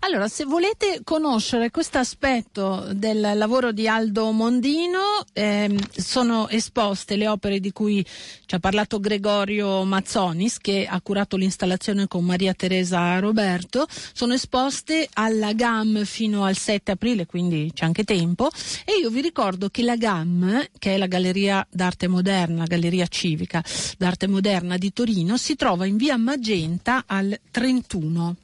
[0.00, 7.28] Allora, se volete conoscere questo aspetto del lavoro di Aldo Mondino, ehm, sono esposte le
[7.28, 13.18] opere di cui ci ha parlato Gregorio Mazzonis, che ha curato l'installazione con Maria Teresa
[13.18, 18.48] Roberto, sono esposte alla GAM fino al 7 aprile, quindi c'è anche tempo,
[18.86, 23.62] e io vi ricordo che la GAM, che è la Galleria d'Arte Moderna, Galleria Civica
[23.98, 28.36] d'Arte Moderna di Torino, si trova in via Magenta al 31.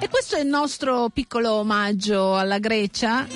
[0.00, 3.26] E questo è il nostro piccolo omaggio alla Grecia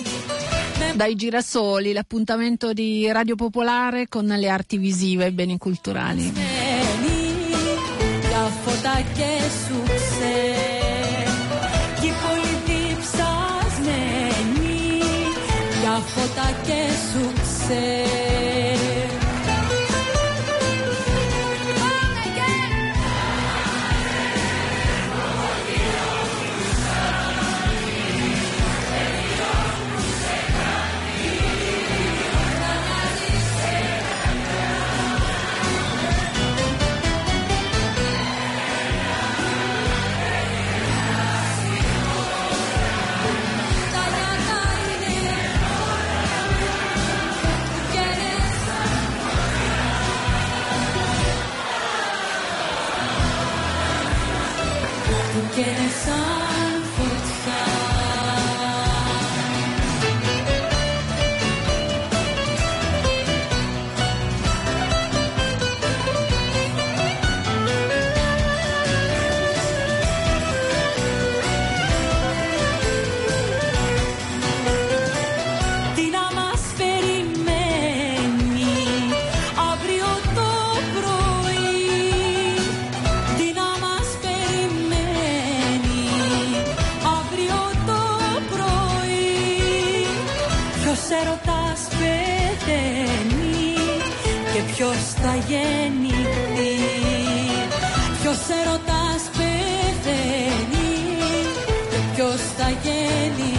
[0.94, 6.32] dai girasoli, l'appuntamento di Radio Popolare con le arti visive e beni culturali.
[16.28, 18.27] ataque sucede.
[91.20, 93.74] έρωτας πεθαίνει
[94.52, 96.74] και ποιος θα γεννηθεί.
[98.20, 100.90] Ποιος έρωτας πεθαίνει
[101.90, 103.57] και ποιος θα γεννηθεί.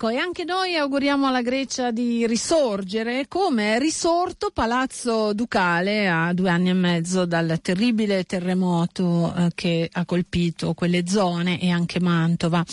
[0.00, 6.32] Ecco, e anche noi auguriamo alla Grecia di risorgere come è risorto Palazzo Ducale a
[6.32, 11.98] due anni e mezzo dal terribile terremoto eh, che ha colpito quelle zone e anche
[11.98, 12.64] Mantova.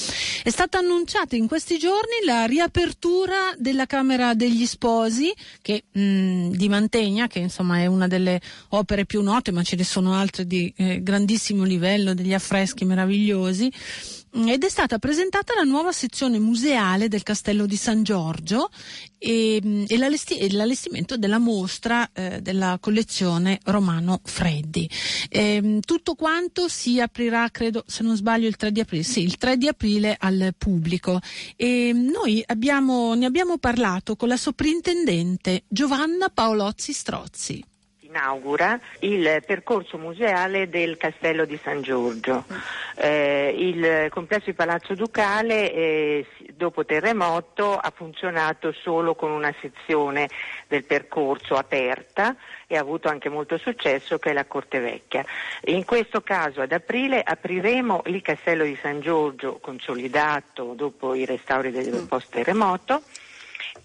[0.43, 5.33] È stata annunciata in questi giorni la riapertura della Camera degli Sposi
[5.63, 8.39] che, mh, mm, di Mantegna, che insomma è una delle
[8.69, 13.71] opere più note, ma ce ne sono altre di eh, grandissimo livello, degli affreschi meravigliosi
[14.35, 18.69] ed è stata presentata la nuova sezione museale del Castello di San Giorgio
[19.17, 19.97] e, e
[20.51, 24.89] l'allestimento della mostra eh, della collezione Romano Freddi.
[25.29, 29.37] E, tutto quanto si aprirà, credo, se non sbaglio, il 3 di aprile, sì, il
[29.37, 31.19] 3 di aprile al pubblico.
[31.55, 37.63] E noi abbiamo, ne abbiamo parlato con la soprintendente Giovanna Paolozzi Strozzi
[38.15, 42.45] inaugura il percorso museale del Castello di San Giorgio.
[42.95, 50.29] Eh, il complesso di Palazzo Ducale eh, dopo terremoto ha funzionato solo con una sezione
[50.67, 52.35] del percorso aperta
[52.67, 55.25] e ha avuto anche molto successo che è la Corte Vecchia.
[55.65, 61.71] In questo caso ad aprile apriremo il Castello di San Giorgio consolidato dopo i restauri
[61.71, 63.01] del post terremoto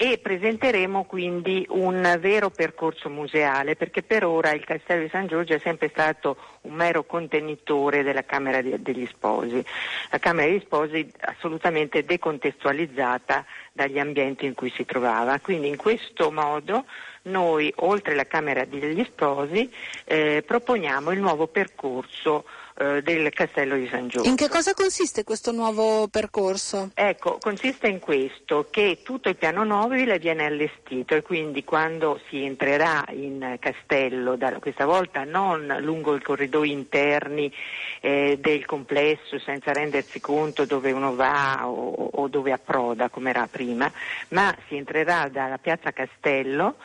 [0.02, 5.52] e presenteremo quindi un vero percorso museale perché per ora il Castello di San Giorgio
[5.52, 9.62] è sempre stato un mero contenitore della Camera degli Sposi,
[10.10, 13.44] la Camera degli Sposi assolutamente decontestualizzata
[13.74, 15.38] dagli ambienti in cui si trovava.
[15.38, 16.86] Quindi in questo modo
[17.24, 19.70] noi, oltre alla Camera degli Sposi,
[20.04, 22.46] eh, proponiamo il nuovo percorso
[22.80, 24.26] eh, del Castello di San Giorgio.
[24.26, 26.92] In che cosa consiste questo nuovo percorso?
[26.94, 32.42] Ecco, consiste in questo, che tutto il piano nobile viene allestito e quindi quando si
[32.42, 37.52] entrerà in castello, da, questa volta non lungo i corridoi interni
[38.00, 43.46] eh, del complesso senza rendersi conto dove uno va o, o dove approda come era
[43.46, 43.92] prima,
[44.28, 46.76] ma si entrerà dalla piazza Castello,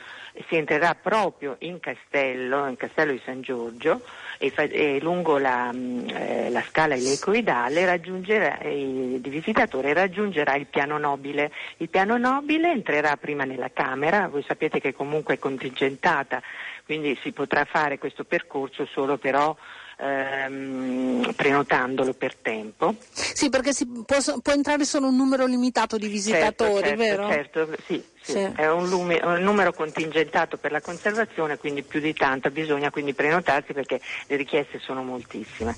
[0.49, 4.01] si entrerà proprio in castello, in castello di San Giorgio,
[4.37, 10.65] e, fa, e lungo la, mm, eh, la, scala elicoidale raggiungerà, il visitatore raggiungerà il
[10.65, 11.51] piano nobile.
[11.77, 16.41] Il piano nobile entrerà prima nella Camera, voi sapete che comunque è contingentata,
[16.85, 19.55] quindi si potrà fare questo percorso solo però
[19.97, 22.95] ehm, prenotandolo per tempo.
[23.11, 23.71] Sì, perché
[24.05, 27.29] può, può, entrare solo un numero limitato di visitatori, certo, certo, vero?
[27.29, 28.31] Certo, sì, sì.
[28.31, 28.51] sì.
[28.55, 33.13] è un, lume, un, numero contingentato per la conservazione, quindi più di tanto bisogna quindi
[33.13, 35.75] prenotarsi perché le richieste sono moltissime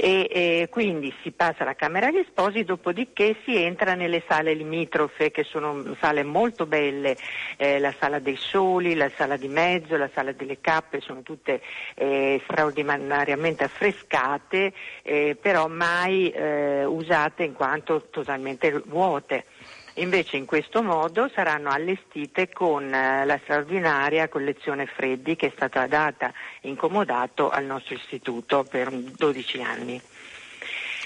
[0.00, 5.30] e, e, quindi si passa alla Camera degli Sposi, dopodiché si entra nelle sale limitrofe
[5.30, 7.18] che sono sale molto belle,
[7.58, 11.60] eh, la sala dei soli, la sala di mezzo, la sala delle cappe, sono tutte
[11.94, 14.72] eh, straordinariamente affrescate,
[15.02, 19.44] eh, però mai eh, usate in quanto totalmente vuote.
[19.94, 25.86] Invece in questo modo saranno allestite con eh, la straordinaria collezione Freddi che è stata
[25.86, 26.32] data
[26.62, 30.00] in comodato al nostro istituto per 12 anni.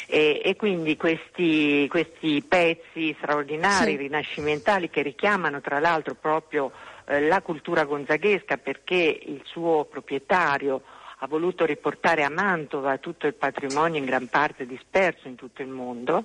[0.07, 3.97] E, e, quindi questi, questi, pezzi straordinari, sì.
[3.97, 6.71] rinascimentali, che richiamano tra l'altro proprio
[7.07, 10.83] eh, la cultura gonzaghesca perché il suo proprietario
[11.19, 15.69] ha voluto riportare a Mantova tutto il patrimonio in gran parte disperso in tutto il
[15.69, 16.25] mondo,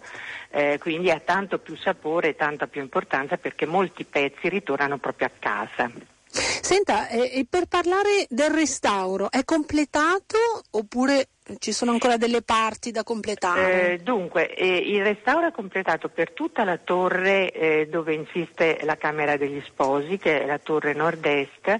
[0.49, 5.27] eh, quindi ha tanto più sapore e tanta più importanza perché molti pezzi ritornano proprio
[5.27, 5.91] a casa.
[6.31, 10.37] Senta, eh, per parlare del restauro, è completato
[10.71, 13.93] oppure ci sono ancora delle parti da completare?
[13.93, 18.97] Eh, dunque, eh, il restauro è completato per tutta la torre eh, dove insiste la
[18.97, 21.79] Camera degli Sposi, che è la torre nord-est,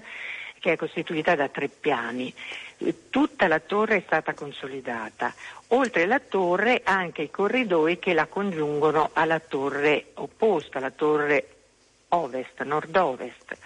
[0.58, 2.34] che è costituita da tre piani
[3.10, 5.32] tutta la torre è stata consolidata.
[5.68, 11.46] Oltre la torre anche i corridoi che la congiungono alla torre opposta, la torre
[12.08, 13.56] ovest, nord-ovest,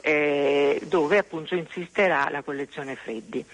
[0.00, 3.44] eh, dove appunto insisterà la collezione Freddi.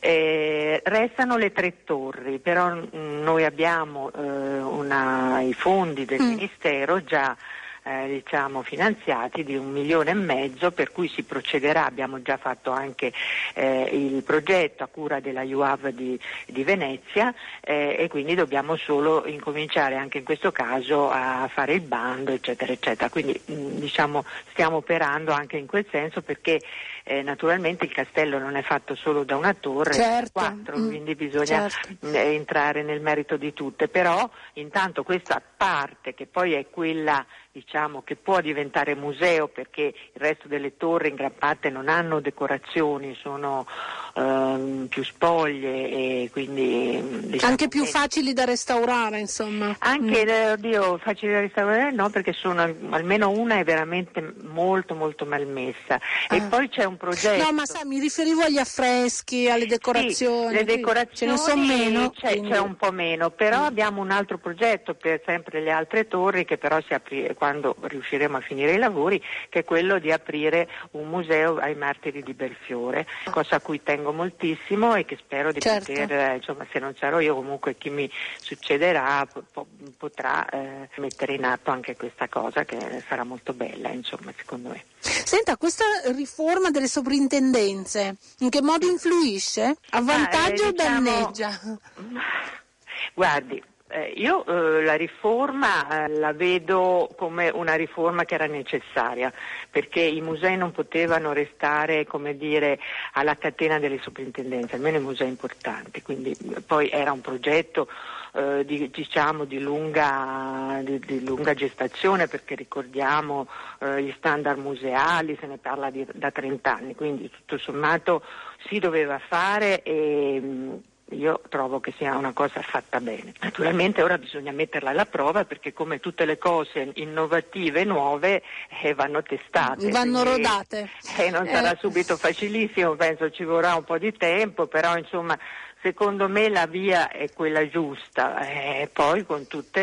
[0.00, 2.88] Eh, restano le tre torri, però mh,
[3.22, 6.28] noi abbiamo eh, una, i fondi del mm.
[6.28, 7.36] Ministero già
[7.84, 12.70] eh, diciamo, finanziati di un milione e mezzo per cui si procederà, abbiamo già fatto
[12.70, 13.12] anche
[13.54, 19.26] eh, il progetto a cura della UAV di, di Venezia eh, e quindi dobbiamo solo
[19.26, 23.10] incominciare anche in questo caso a fare il bando eccetera eccetera.
[23.10, 26.60] Quindi mh, diciamo, stiamo operando anche in quel senso perché
[27.04, 30.30] eh, naturalmente il castello non è fatto solo da una torre, certo.
[30.32, 30.88] quattro, mm.
[30.88, 32.06] quindi bisogna certo.
[32.12, 38.16] entrare nel merito di tutte, però intanto questa parte che poi è quella diciamo, che
[38.16, 43.66] può diventare museo perché il resto delle torri in gran parte non hanno decorazioni, sono
[44.14, 47.00] ehm, più spoglie e quindi...
[47.26, 49.76] Diciamo anche più facili da restaurare insomma.
[49.80, 50.28] Anche, mm.
[50.28, 56.00] Eh, oddio, facili da restaurare no perché sono almeno una è veramente molto molto malmessa
[56.28, 56.34] ah.
[56.34, 57.42] e poi c'è un un progetto.
[57.42, 60.48] No, ma sai, mi riferivo agli affreschi, alle decorazioni.
[60.48, 62.10] Sì, le decorazioni ce ne sono meno.
[62.10, 62.50] C'è, quindi...
[62.50, 63.64] c'è, un po' meno, però mm.
[63.64, 68.36] abbiamo un altro progetto per sempre le altre torri che però si apre quando riusciremo
[68.36, 73.06] a finire i lavori, che è quello di aprire un museo ai martiri di Belfiore,
[73.30, 75.92] cosa a cui tengo moltissimo e che spero di certo.
[75.92, 79.66] poter, insomma se non sarò io comunque chi mi succederà po-
[79.96, 84.84] potrà eh, mettere in atto anche questa cosa che sarà molto bella, insomma, secondo me.
[84.98, 85.84] Senta, questa
[86.14, 89.76] riforma delle soprintendenze in che modo influisce?
[89.90, 90.98] Avvantaggia ah, eh, diciamo...
[90.98, 91.60] o danneggia?
[93.14, 99.32] Guardi, eh, io eh, la riforma eh, la vedo come una riforma che era necessaria
[99.70, 102.06] perché i musei non potevano restare
[102.36, 102.78] dire,
[103.12, 107.88] alla catena delle soprintendenze, almeno i musei importanti, quindi poi era un progetto
[108.32, 113.46] eh, di, diciamo, di, lunga, di, di, lunga, gestazione perché ricordiamo
[113.78, 118.22] eh, gli standard museali, se ne parla da 30 anni, quindi tutto sommato
[118.68, 120.74] si doveva fare e mm,
[121.10, 123.34] io trovo che sia una cosa fatta bene.
[123.40, 128.42] Naturalmente ora bisogna metterla alla prova perché come tutte le cose innovative e nuove
[128.82, 129.90] eh, vanno testate.
[129.90, 130.90] Vanno quindi, rodate.
[131.18, 131.78] Eh, non sarà eh.
[131.78, 135.38] subito facilissimo, penso ci vorrà un po' di tempo, però insomma
[135.82, 139.80] secondo me la via è quella giusta, eh, poi con tutti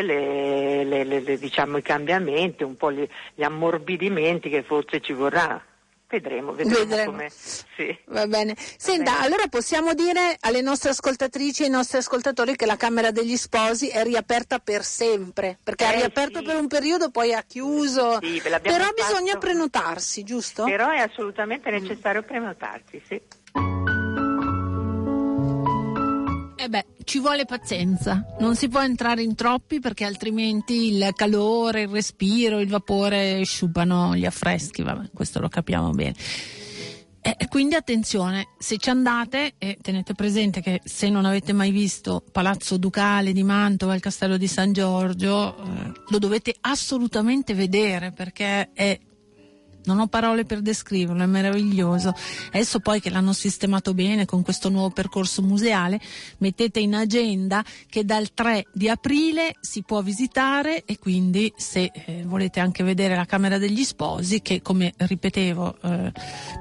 [1.38, 5.62] diciamo, i cambiamenti, un po' gli, gli ammorbidimenti che forse ci vorrà.
[6.08, 7.10] Vedremo, vedremo, vedremo.
[7.12, 7.30] come.
[7.30, 7.96] Sì.
[8.06, 8.56] Va bene.
[8.56, 9.24] Senta, bene.
[9.26, 13.86] allora possiamo dire alle nostre ascoltatrici e ai nostri ascoltatori che la Camera degli Sposi
[13.90, 16.46] è riaperta per sempre, perché eh, è riaperta sì.
[16.46, 18.18] per un periodo, poi ha chiuso.
[18.20, 18.94] Sì, Però fatto...
[18.94, 20.64] bisogna prenotarsi, giusto?
[20.64, 23.20] Però è assolutamente necessario prenotarsi, sì.
[26.62, 31.82] Eh beh, ci vuole pazienza, non si può entrare in troppi perché altrimenti il calore,
[31.82, 36.14] il respiro, il vapore sciupano gli affreschi, vabbè, questo lo capiamo bene.
[37.22, 42.22] Eh, quindi attenzione, se ci andate e tenete presente che se non avete mai visto
[42.30, 48.70] Palazzo Ducale di Mantova, il Castello di San Giorgio, eh, lo dovete assolutamente vedere perché
[48.74, 49.00] è
[49.84, 52.14] non ho parole per descriverlo, è meraviglioso.
[52.48, 56.00] Adesso poi che l'hanno sistemato bene con questo nuovo percorso museale,
[56.38, 62.22] mettete in agenda che dal 3 di aprile si può visitare e quindi se eh,
[62.24, 66.12] volete anche vedere la Camera degli Sposi, che come ripetevo eh,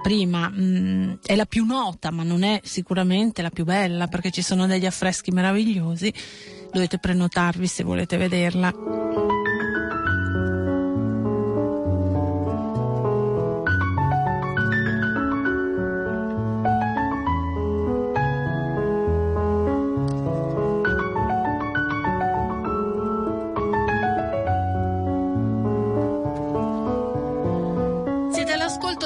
[0.01, 4.31] prima mh, mm, è la più nota, ma non è sicuramente la più bella perché
[4.31, 6.13] ci sono degli affreschi meravigliosi,
[6.71, 9.38] dovete prenotarvi se volete vederla.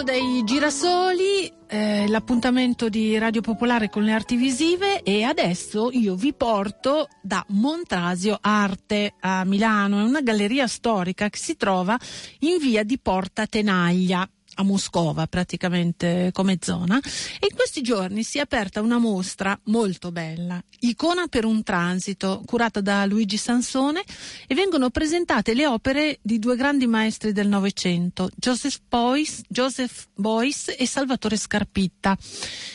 [0.04, 6.34] Dei Girasoli, eh, l'appuntamento di Radio Popolare con le arti visive e adesso io vi
[6.34, 11.98] porto da Montrasio Arte a Milano, è una galleria storica che si trova
[12.40, 17.00] in via di Porta Tenaglia a Moscova praticamente come zona
[17.40, 22.42] e in questi giorni si è aperta una mostra molto bella, Icona per un transito,
[22.46, 24.04] curata da Luigi Sansone
[24.46, 30.76] e vengono presentate le opere di due grandi maestri del Novecento, Joseph Beuys, Joseph Beuys
[30.78, 32.18] e Salvatore Scarpitta.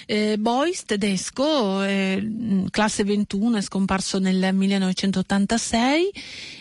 [0.07, 6.11] Eh, Beuys, tedesco, eh, classe 21, è scomparso nel 1986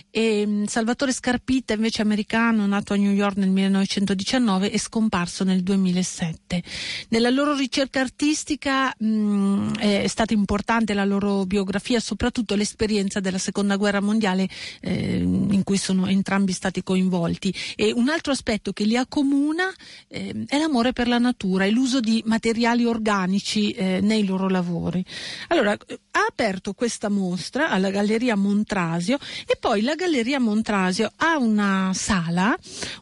[0.09, 5.61] e mm, Salvatore Scarpitta invece americano, nato a New York nel 1919 e scomparso nel
[5.63, 6.63] 2007.
[7.09, 13.37] Nella loro ricerca artistica mh, mm, è stata importante la loro biografia, soprattutto l'esperienza della
[13.37, 14.47] seconda guerra mondiale
[14.81, 19.71] eh, in cui sono entrambi stati coinvolti e un altro aspetto che li accomuna
[20.07, 25.03] eh, è l'amore per la natura e l'uso di materiali organici eh, nei loro lavori.
[25.49, 31.91] Allora, ha aperto questa mostra alla Galleria Montrasio e poi la Galleria Montrasio ha una
[31.95, 32.55] sala,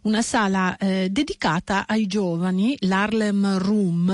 [0.04, 4.10] una sala eh, dedicata ai giovani, l'Harlem Room,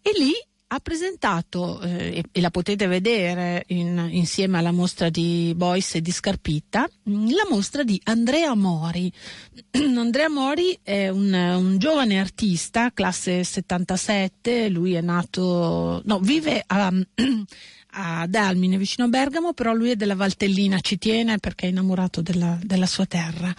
[0.00, 0.32] e lì
[0.70, 6.10] ha presentato, eh, e la potete vedere in, insieme alla mostra di Boyce e di
[6.10, 9.12] Scarpitta, la mostra di Andrea Mori.
[9.70, 16.90] Andrea Mori è un, un, giovane artista, classe 77, lui è nato, no, vive a,
[18.00, 22.22] ad Almine, vicino a Bergamo, però lui è della Valtellina, ci tiene perché è innamorato
[22.22, 23.52] della, della sua terra.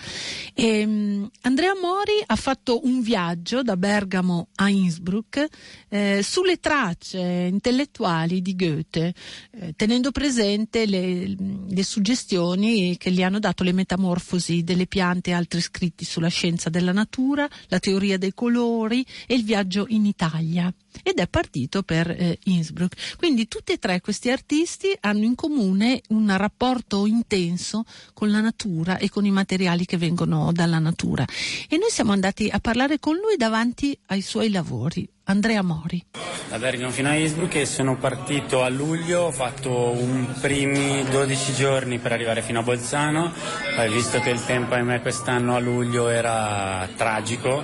[0.54, 5.46] E, um, Andrea Mori ha fatto un viaggio da Bergamo a Innsbruck
[5.90, 9.14] eh, sulle tracce intellettuali di Goethe,
[9.52, 11.36] eh, tenendo presente le,
[11.68, 16.70] le suggestioni che gli hanno dato le metamorfosi delle piante e altri scritti sulla scienza
[16.70, 20.74] della natura, la teoria dei colori e il viaggio in Italia
[21.04, 23.16] ed è partito per eh, Innsbruck.
[23.18, 27.84] Quindi tutti e tre questi artisti hanno in comune un rapporto intenso
[28.14, 31.26] con la natura e con i materiali che vengono dalla natura.
[31.68, 35.08] E noi siamo andati a parlare con lui davanti ai suoi lavori.
[35.30, 36.04] Andrea Mori.
[36.50, 41.54] Da Bergamo fino a Innsbruck e sono partito a luglio, ho fatto un primi 12
[41.54, 43.32] giorni per arrivare fino a Bolzano,
[43.76, 47.64] poi visto che il tempo ahimè quest'anno a luglio era tragico,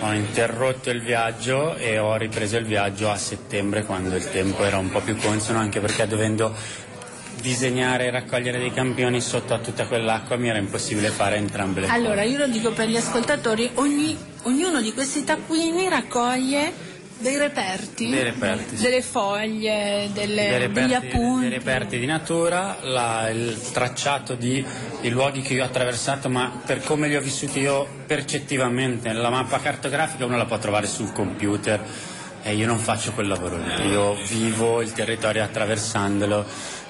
[0.00, 4.78] ho interrotto il viaggio e ho ripreso il viaggio a settembre quando il tempo era
[4.78, 6.54] un po' più consono anche perché dovendo
[7.40, 11.86] disegnare e raccogliere dei campioni sotto a tutta quell'acqua mi era impossibile fare entrambe le
[11.86, 11.98] cose.
[11.98, 16.72] Allora io lo dico per gli ascoltatori, ogni, ognuno di questi taccuini raccoglie
[17.24, 21.48] dei reperti, dei reperti delle foglie, delle, dei reperti, degli appunti.
[21.48, 24.62] Dei reperti di natura, la, il tracciato di,
[25.00, 29.10] di, luoghi che io ho attraversato, ma per come li ho vissuti io percettivamente.
[29.14, 31.82] La mappa cartografica uno la può trovare sul computer
[32.42, 36.44] e io non faccio quel lavoro lì, io vivo il territorio attraversandolo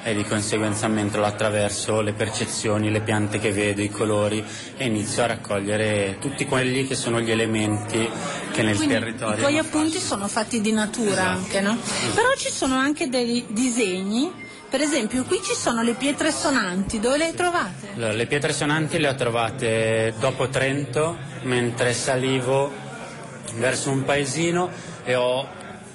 [0.05, 4.45] e di conseguenza mentre lo attraverso le percezioni, le piante che vedo, i colori
[4.77, 8.09] e inizio a raccogliere tutti quelli che sono gli elementi
[8.53, 9.37] che nel Quindi territorio.
[9.37, 11.39] I tuoi appunti sono fatti di natura esatto.
[11.39, 11.73] anche, no?
[11.83, 12.15] Esatto.
[12.15, 14.43] Però ci sono anche dei disegni
[14.75, 17.91] per esempio, qui ci sono le pietre sonanti, dove le hai trovate?
[17.95, 22.73] Le pietre sonanti le ho trovate dopo Trento, mentre salivo
[23.55, 24.69] verso un paesino
[25.05, 25.47] e ho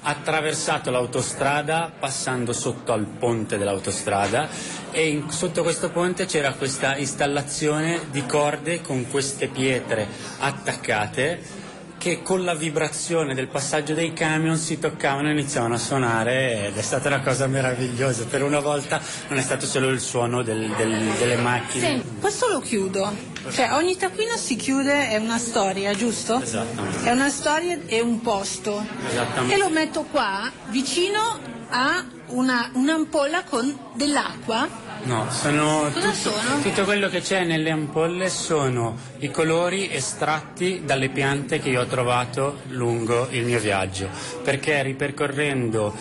[0.01, 4.47] attraversato l'autostrada passando sotto al ponte dell'autostrada
[4.91, 10.07] e in, sotto questo ponte c'era questa installazione di corde con queste pietre
[10.39, 11.67] attaccate
[11.99, 16.77] che con la vibrazione del passaggio dei camion si toccavano e iniziavano a suonare ed
[16.77, 18.23] è stata una cosa meravigliosa.
[18.25, 22.01] Per una volta non è stato solo il suono del, del, delle macchine.
[22.01, 23.13] Sì, questo lo chiudo.
[23.51, 26.41] Cioè, ogni taccuino si chiude, è una storia, giusto?
[26.41, 27.03] Esattamente.
[27.03, 28.83] È una storia e un posto.
[29.07, 29.53] Esattamente.
[29.53, 31.37] E lo metto qua, vicino
[31.69, 36.61] a una, un'ampolla con dell'acqua No, sono tutto, sono?
[36.61, 41.85] tutto, quello che c'è nelle ampolle sono i colori estratti dalle piante che io ho
[41.85, 44.09] trovato lungo il mio viaggio,
[44.43, 45.95] perché ripercorrendo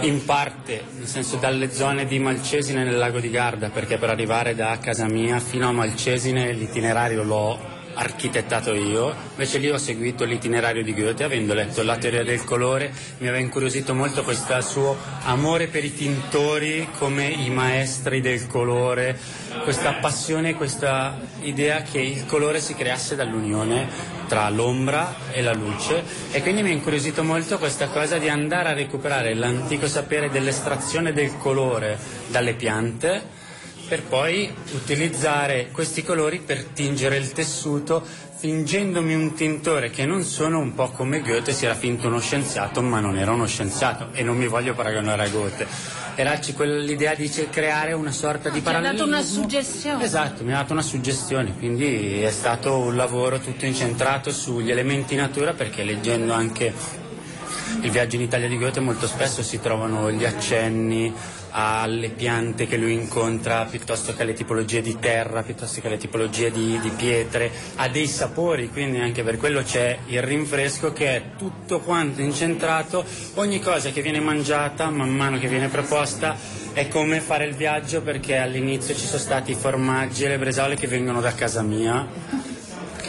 [0.00, 4.54] in parte, nel senso dalle zone di Malcesine nel lago di Garda, perché per arrivare
[4.54, 10.82] da casa mia fino a Malcesine l'itinerario l'ho architettato io, invece lì ho seguito l'itinerario
[10.82, 15.68] di Goethe, avendo letto la teoria del colore, mi aveva incuriosito molto questo suo amore
[15.68, 19.18] per i tintori come i maestri del colore,
[19.62, 23.88] questa passione, questa idea che il colore si creasse dall'unione
[24.26, 26.02] tra l'ombra e la luce.
[26.32, 31.12] E quindi mi ha incuriosito molto questa cosa di andare a recuperare l'antico sapere dell'estrazione
[31.12, 33.42] del colore dalle piante
[33.86, 38.02] per poi utilizzare questi colori per tingere il tessuto
[38.36, 42.82] fingendomi un tintore che non sono un po' come Goethe si era finto uno scienziato
[42.82, 45.66] ma non era uno scienziato e non mi voglio paragonare a Goethe.
[46.16, 50.04] Era quell'idea di creare una sorta di parallelismo ti ha dato una suggestione.
[50.04, 55.14] Esatto mi ha dato una suggestione quindi è stato un lavoro tutto incentrato sugli elementi
[55.14, 56.72] natura perché leggendo anche
[57.80, 61.12] il viaggio in Italia di Goethe molto spesso si trovano gli accenni
[61.56, 66.50] alle piante che lui incontra, piuttosto che alle tipologie di terra, piuttosto che alle tipologie
[66.50, 71.22] di, di pietre, ha dei sapori, quindi anche per quello c'è il rinfresco che è
[71.38, 76.36] tutto quanto incentrato, ogni cosa che viene mangiata man mano che viene proposta
[76.72, 80.74] è come fare il viaggio perché all'inizio ci sono stati i formaggi e le bresole
[80.74, 82.42] che vengono da casa mia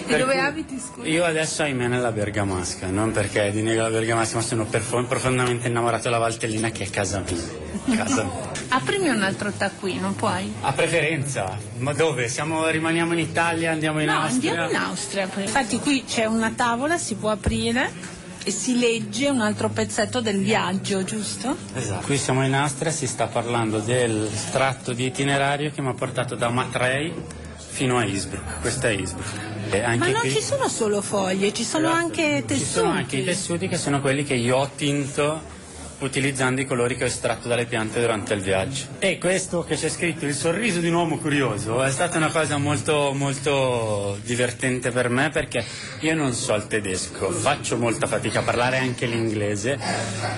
[0.07, 1.07] e dove abiti, scusa?
[1.07, 5.67] Io adesso ahimè nella Bergamasca, non perché di Nego la Bergamasca, ma sono perf- profondamente
[5.67, 7.95] innamorato della Valtellina che è casa mia.
[7.97, 8.51] Casa mia.
[8.69, 10.53] Aprimi un altro taccuino, puoi?
[10.61, 12.27] A preferenza, ma dove?
[12.27, 14.63] Siamo, rimaniamo in Italia, andiamo in no, Austria?
[14.63, 15.29] andiamo in Austria.
[15.37, 20.37] Infatti qui c'è una tavola, si può aprire e si legge un altro pezzetto del
[20.37, 21.57] viaggio, giusto?
[21.73, 22.05] Esatto.
[22.05, 26.35] Qui siamo in Austria, si sta parlando del tratto di itinerario che mi ha portato
[26.35, 27.11] da Matrei
[27.57, 28.61] fino a Innsbruck.
[28.61, 29.54] Questa è Innsbruck.
[29.69, 30.31] Ma non qui...
[30.31, 32.03] ci sono solo foglie, ci sono esatto.
[32.03, 32.65] anche tessuti.
[32.65, 35.53] Ci sono anche i tessuti che sono quelli che io ho tinto
[35.99, 38.85] utilizzando i colori che ho estratto dalle piante durante il viaggio.
[38.99, 42.57] E questo che c'è scritto, il sorriso di un uomo curioso, è stata una cosa
[42.57, 45.63] molto, molto divertente per me perché
[46.01, 49.79] io non so il tedesco, faccio molta fatica a parlare anche l'inglese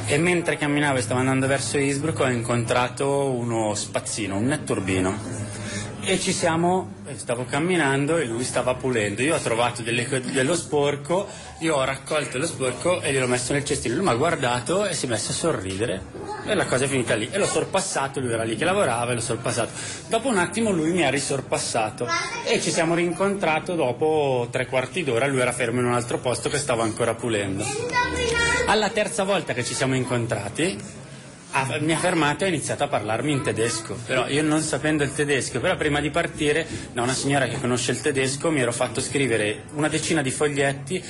[0.05, 5.65] e mentre camminavo e stavo andando verso Innsbruck ho incontrato uno spazzino, un netturbino
[6.07, 9.21] e ci siamo, stavo camminando e lui stava pulendo.
[9.21, 11.27] Io ho trovato delle, dello sporco,
[11.59, 13.95] io ho raccolto lo sporco e gliel'ho messo nel cestino.
[13.95, 16.01] Lui mi ha guardato e si è messo a sorridere
[16.45, 17.27] e la cosa è finita lì.
[17.29, 19.71] E l'ho sorpassato, lui era lì che lavorava e l'ho sorpassato.
[20.07, 22.07] Dopo un attimo lui mi ha risorpassato
[22.45, 26.47] e ci siamo rincontrati dopo tre quarti d'ora, lui era fermo in un altro posto
[26.47, 27.65] che stavo ancora pulendo.
[28.67, 30.96] Alla terza volta che ci siamo incontrati
[31.57, 35.03] ha, mi ha fermato e ha iniziato a parlarmi in tedesco, però io non sapendo
[35.03, 38.71] il tedesco, però prima di partire da una signora che conosce il tedesco mi ero
[38.71, 41.03] fatto scrivere una decina di foglietti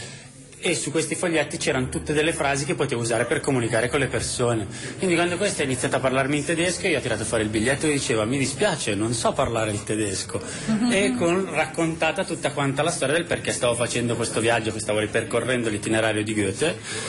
[0.60, 4.08] e su questi foglietti c'erano tutte delle frasi che potevo usare per comunicare con le
[4.08, 4.66] persone.
[4.98, 7.86] Quindi quando questa ha iniziato a parlarmi in tedesco io ho tirato fuori il biglietto
[7.86, 10.42] e diceva mi dispiace, non so parlare il tedesco.
[10.90, 15.00] E con raccontata tutta quanta la storia del perché stavo facendo questo viaggio, che stavo
[15.00, 17.06] ripercorrendo l'itinerario di Goethe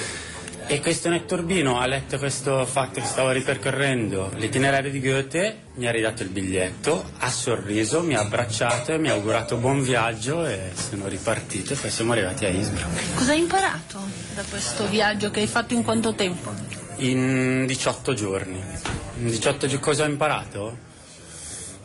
[0.70, 5.90] e questo netturbino ha letto questo fatto che stavo ripercorrendo l'itinerario di Goethe, mi ha
[5.90, 10.70] ridato il biglietto, ha sorriso, mi ha abbracciato e mi ha augurato buon viaggio e
[10.74, 13.14] sono ripartito e poi siamo arrivati a Innsbruck.
[13.14, 13.98] Cosa hai imparato
[14.34, 16.52] da questo viaggio che hai fatto in quanto tempo?
[16.96, 18.62] In 18 giorni.
[19.20, 20.86] In 18 gi- cosa ho imparato?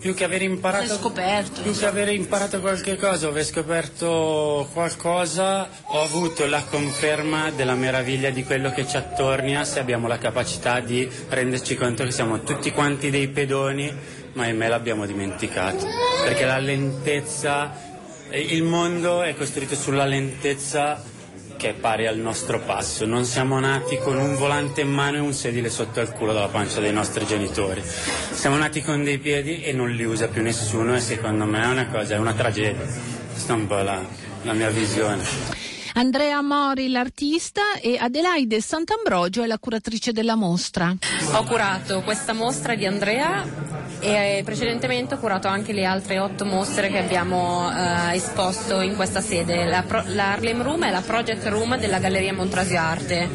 [0.03, 6.01] Più che aver imparato scoperto, più che aver imparato qualche cosa, aver scoperto qualcosa, ho
[6.01, 11.09] avuto la conferma della meraviglia di quello che ci attornia se abbiamo la capacità di
[11.29, 13.95] renderci conto che siamo tutti quanti dei pedoni,
[14.33, 15.87] ma ahimè l'abbiamo dimenticato,
[16.21, 17.71] perché la lentezza
[18.31, 21.01] il mondo è costruito sulla lentezza
[21.57, 23.05] che è pari al nostro passo.
[23.05, 26.47] Non siamo nati con un volante in mano e un sedile sotto al culo dalla
[26.47, 27.81] pancia dei nostri genitori.
[28.31, 31.67] Siamo nati con dei piedi e non li usa più nessuno e secondo me è
[31.67, 32.85] una cosa, è una tragedia.
[33.31, 34.01] Questa è un po' la,
[34.43, 35.61] la mia visione.
[35.95, 40.95] Andrea Mori, l'artista, e Adelaide Sant'Ambrogio è la curatrice della mostra.
[41.33, 43.72] Ho curato questa mostra di Andrea
[44.03, 49.21] e precedentemente ho curato anche le altre otto mostre che abbiamo eh, esposto in questa
[49.21, 49.63] sede.
[49.63, 53.29] La, Pro- la, Harlem Room è la project room della Galleria Montrasio Arte.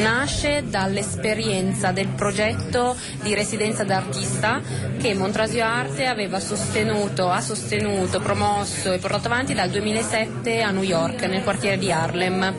[0.00, 4.62] Nasce dall'esperienza del progetto di residenza d'artista
[4.98, 10.82] che Montrasio Arte aveva sostenuto, ha sostenuto, promosso e portato avanti dal 2007 a New
[10.82, 12.54] York, nel quartiere di Harlem.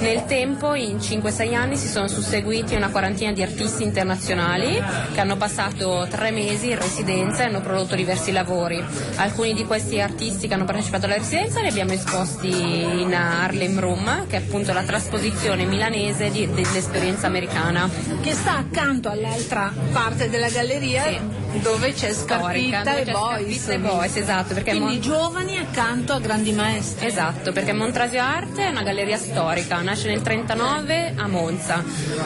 [0.00, 4.82] Nel tempo, in 5-6 anni, si sono susseguiti una quarantina di artisti internazionali
[5.14, 8.82] che hanno passato tre mesi in residenza residenza e hanno prodotto diversi lavori.
[9.16, 14.26] Alcuni di questi artisti che hanno partecipato alla residenza li abbiamo esposti in Harlem Room,
[14.26, 17.88] che è appunto la trasposizione milanese di, dell'esperienza americana.
[18.22, 21.45] Che sta accanto all'altra parte della galleria sì.
[21.60, 23.68] Dove c'è Scarpitta dove e c'è Boys.
[23.68, 24.16] e Boys.
[24.16, 27.06] Esatto, Quindi Mon- giovani accanto a grandi maestri.
[27.06, 31.82] Esatto, perché Montrasio Arte è una galleria storica, nasce nel 1939 a Monza.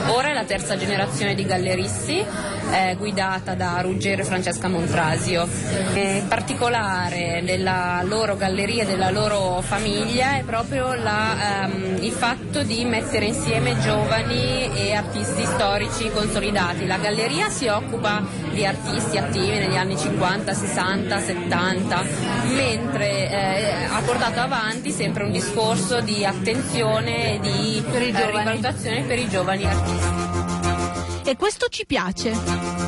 [0.09, 2.18] Ora è la terza generazione di galleristi,
[2.72, 5.49] eh, guidata da Ruggero e Francesca Montrasio.
[5.95, 12.62] In particolare della loro galleria e della loro famiglia è proprio la, um, il fatto
[12.62, 16.87] di mettere insieme giovani e artisti storici consolidati.
[16.87, 18.22] La galleria si occupa
[18.53, 22.05] di artisti attivi negli anni 50, 60, 70,
[22.55, 29.03] mentre eh, ha portato avanti sempre un discorso di attenzione e di per eh, rivalutazione
[29.03, 31.29] per i giovani artisti.
[31.31, 32.80] E questo ci piace.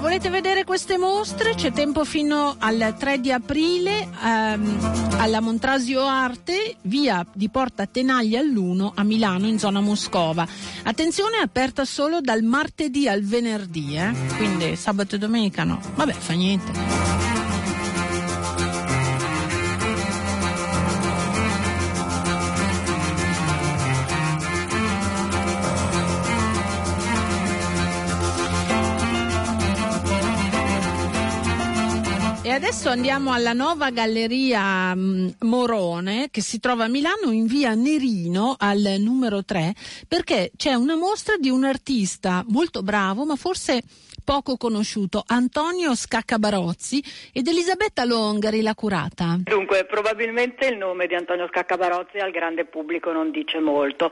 [0.00, 6.06] Se volete vedere queste mostre c'è tempo fino al 3 di aprile ehm, alla Montrasio
[6.06, 10.48] Arte, via di Porta Tenaglia all'1 a Milano in zona Moscova.
[10.84, 14.10] Attenzione, è aperta solo dal martedì al venerdì, eh?
[14.38, 15.78] quindi sabato e domenica no.
[15.94, 17.29] Vabbè, fa niente.
[32.50, 37.74] E adesso andiamo alla nuova galleria mm, Morone che si trova a Milano in via
[37.74, 39.72] Nerino al numero 3
[40.08, 43.82] perché c'è una mostra di un artista molto bravo ma forse
[44.24, 49.38] poco conosciuto, Antonio Scaccabarozzi ed Elisabetta Longari, la curata.
[49.42, 54.10] Dunque, probabilmente il nome di Antonio Scaccabarozzi al grande pubblico non dice molto,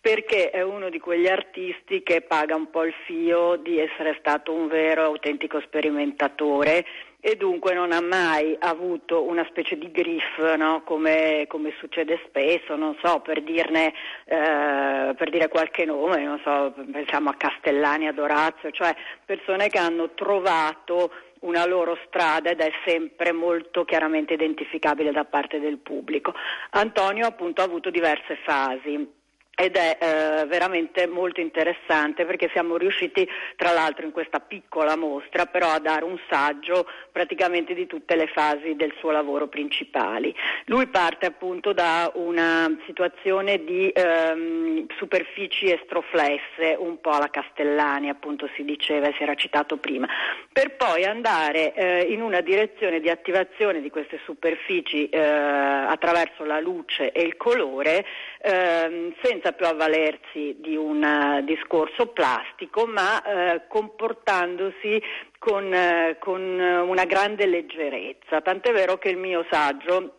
[0.00, 4.52] perché è uno di quegli artisti che paga un po' il fio di essere stato
[4.52, 6.84] un vero e autentico sperimentatore
[7.20, 10.82] e dunque non ha mai avuto una specie di griff, no?
[10.84, 13.92] come, come, succede spesso, non so, per, dirne,
[14.24, 18.94] eh, per dire qualche nome, non so, pensiamo a Castellani, a Dorazio, cioè
[19.24, 25.60] persone che hanno trovato una loro strada ed è sempre molto chiaramente identificabile da parte
[25.60, 26.34] del pubblico.
[26.70, 29.18] Antonio appunto ha avuto diverse fasi
[29.54, 35.44] ed è eh, veramente molto interessante perché siamo riusciti tra l'altro in questa piccola mostra
[35.46, 40.34] però a dare un saggio praticamente di tutte le fasi del suo lavoro principali.
[40.66, 48.48] Lui parte appunto da una situazione di ehm, superfici estroflesse, un po' alla Castellani appunto
[48.54, 50.08] si diceva, si era citato prima,
[50.50, 56.60] per poi andare eh, in una direzione di attivazione di queste superfici eh, attraverso la
[56.60, 58.06] luce e il colore
[58.40, 65.02] ehm, senza senza più avvalersi di un uh, discorso plastico, ma uh, comportandosi
[65.38, 68.40] con, uh, con una grande leggerezza.
[68.40, 70.14] Tant'è vero che il mio saggio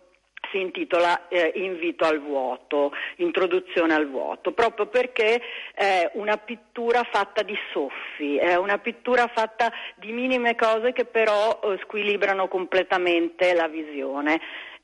[0.51, 5.41] si intitola eh, Invito al vuoto, Introduzione al vuoto, proprio perché
[5.73, 11.59] è una pittura fatta di soffi, è una pittura fatta di minime cose che però
[11.63, 14.41] eh, squilibrano completamente la visione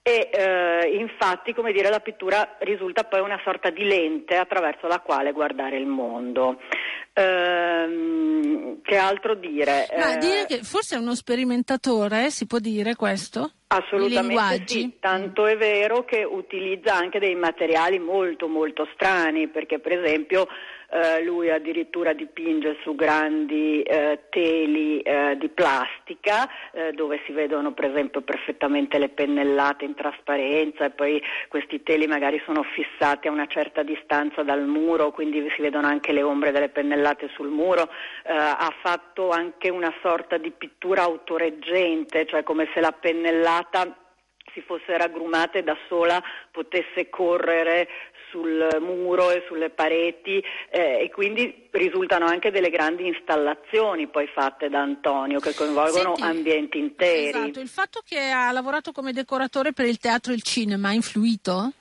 [0.07, 5.01] e eh, infatti come dire, la pittura risulta poi una sorta di lente attraverso la
[5.01, 6.61] quale guardare il mondo.
[7.17, 9.87] Ehm, che altro dire?
[9.97, 13.51] Ma eh, dire che forse è uno sperimentatore, si può dire questo?
[13.69, 19.99] Assolutamente sì, tanto è vero che utilizza anche dei materiali molto molto strani, perché per
[19.99, 20.47] esempio
[20.89, 27.73] eh, lui addirittura dipinge su grandi eh, teli eh, di plastica eh, dove si vedono
[27.73, 33.31] per esempio perfettamente le pennellate in trasparenza e poi questi teli magari sono fissati a
[33.31, 37.05] una certa distanza dal muro, quindi si vedono anche le ombre delle pennellate
[37.35, 37.89] sul muro.
[38.23, 43.95] Eh, ha fatto anche una sorta di pittura autoreggente, cioè come se la pennellata
[44.53, 47.87] si fosse raggrumata e da sola potesse correre
[48.29, 54.69] sul muro e sulle pareti eh, e quindi risultano anche delle grandi installazioni poi fatte
[54.69, 57.27] da Antonio che coinvolgono Senti, ambienti interi.
[57.27, 60.93] Esatto, il fatto che ha lavorato come decoratore per il teatro e il cinema ha
[60.93, 61.71] influito?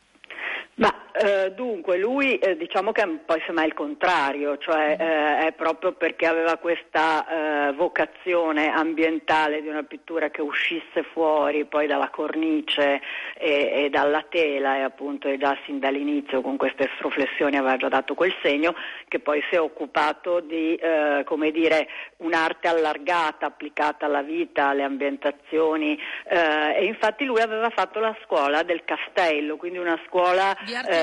[0.76, 5.52] Ma eh, dunque lui eh, diciamo che è poi semmai il contrario, cioè eh, è
[5.52, 12.10] proprio perché aveva questa eh, vocazione ambientale di una pittura che uscisse fuori poi dalla
[12.10, 13.00] cornice
[13.38, 17.88] e, e dalla tela e appunto e già sin dall'inizio con queste estroflessioni aveva già
[17.88, 18.74] dato quel segno
[19.08, 24.82] che poi si è occupato di eh, come dire un'arte allargata applicata alla vita, alle
[24.82, 25.98] ambientazioni
[26.28, 30.54] eh, e infatti lui aveva fatto la scuola del castello, quindi una scuola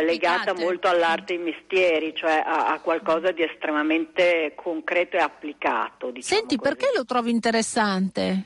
[0.03, 6.11] legata molto all'arte e ai mestieri, cioè a, a, qualcosa di estremamente concreto e applicato.
[6.11, 6.69] Diciamo Senti, così.
[6.69, 8.45] perché lo trovi interessante?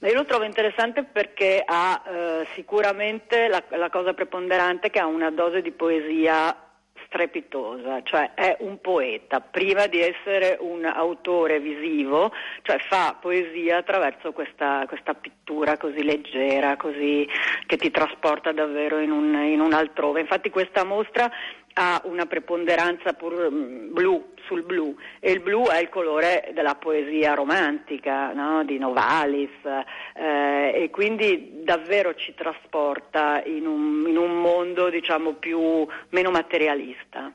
[0.00, 5.30] io lo trovo interessante perché ha eh, sicuramente la, la cosa preponderante che ha una
[5.30, 6.67] dose di poesia
[7.08, 12.30] strepitosa, cioè è un poeta, prima di essere un autore visivo,
[12.62, 17.26] cioè fa poesia attraverso questa, questa pittura così leggera, così,
[17.66, 20.20] che ti trasporta davvero in un, in un altrove.
[20.20, 21.30] Infatti questa mostra
[21.80, 26.74] ha una preponderanza pur, mm, blu sul blu e il blu è il colore della
[26.74, 28.64] poesia romantica no?
[28.64, 29.50] di Novalis
[30.14, 37.32] eh, e quindi davvero ci trasporta in un, in un mondo diciamo più meno materialista.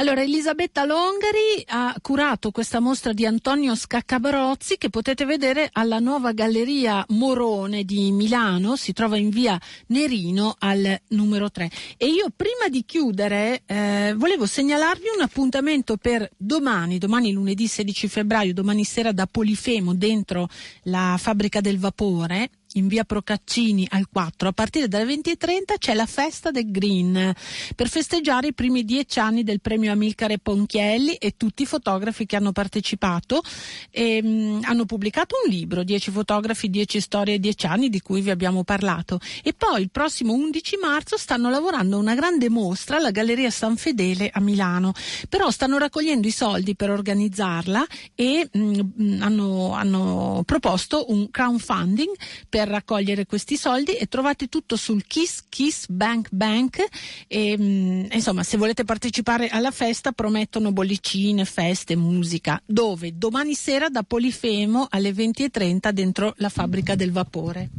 [0.00, 6.32] Allora, Elisabetta Longari ha curato questa mostra di Antonio Scaccabrozzi che potete vedere alla nuova
[6.32, 11.70] Galleria Morone di Milano, si trova in via Nerino al numero 3.
[11.98, 18.08] E io prima di chiudere eh, volevo segnalarvi un appuntamento per domani, domani lunedì 16
[18.08, 20.48] febbraio, domani sera da Polifemo dentro
[20.84, 26.06] la fabbrica del vapore in via Procaccini al 4 a partire dalle 20.30 c'è la
[26.06, 27.34] festa del Green
[27.74, 32.36] per festeggiare i primi dieci anni del premio Amilcare Ponchielli e tutti i fotografi che
[32.36, 33.42] hanno partecipato.
[33.90, 38.20] E, mh, mm, hanno pubblicato un libro 10 fotografi, 10 storie, 10 anni di cui
[38.20, 39.18] vi abbiamo parlato.
[39.42, 44.30] E poi il prossimo 11 marzo stanno lavorando una grande mostra alla Galleria San Fedele
[44.32, 44.92] a Milano.
[45.28, 52.10] Però stanno raccogliendo i soldi per organizzarla e mh, mm, hanno, hanno proposto un crowdfunding
[52.48, 56.84] per per raccogliere questi soldi e trovate tutto sul Kiss Kiss Bank Bank
[57.26, 63.54] e, mh, mm, insomma se volete partecipare alla festa promettono bollicine, feste, musica dove domani
[63.54, 67.70] sera da Polifemo alle 20.30 dentro la fabbrica del vapore.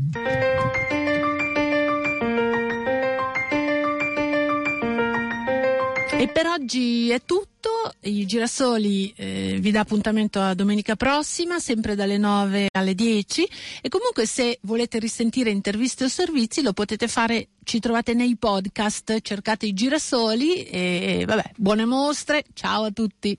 [6.22, 7.92] E per oggi è tutto.
[8.02, 13.50] I girasoli eh, vi dà appuntamento a domenica prossima, sempre dalle 9 alle 10.
[13.82, 17.48] E comunque, se volete risentire interviste o servizi, lo potete fare.
[17.64, 22.44] Ci trovate nei podcast, cercate i girasoli e vabbè, buone mostre.
[22.54, 23.36] Ciao a tutti.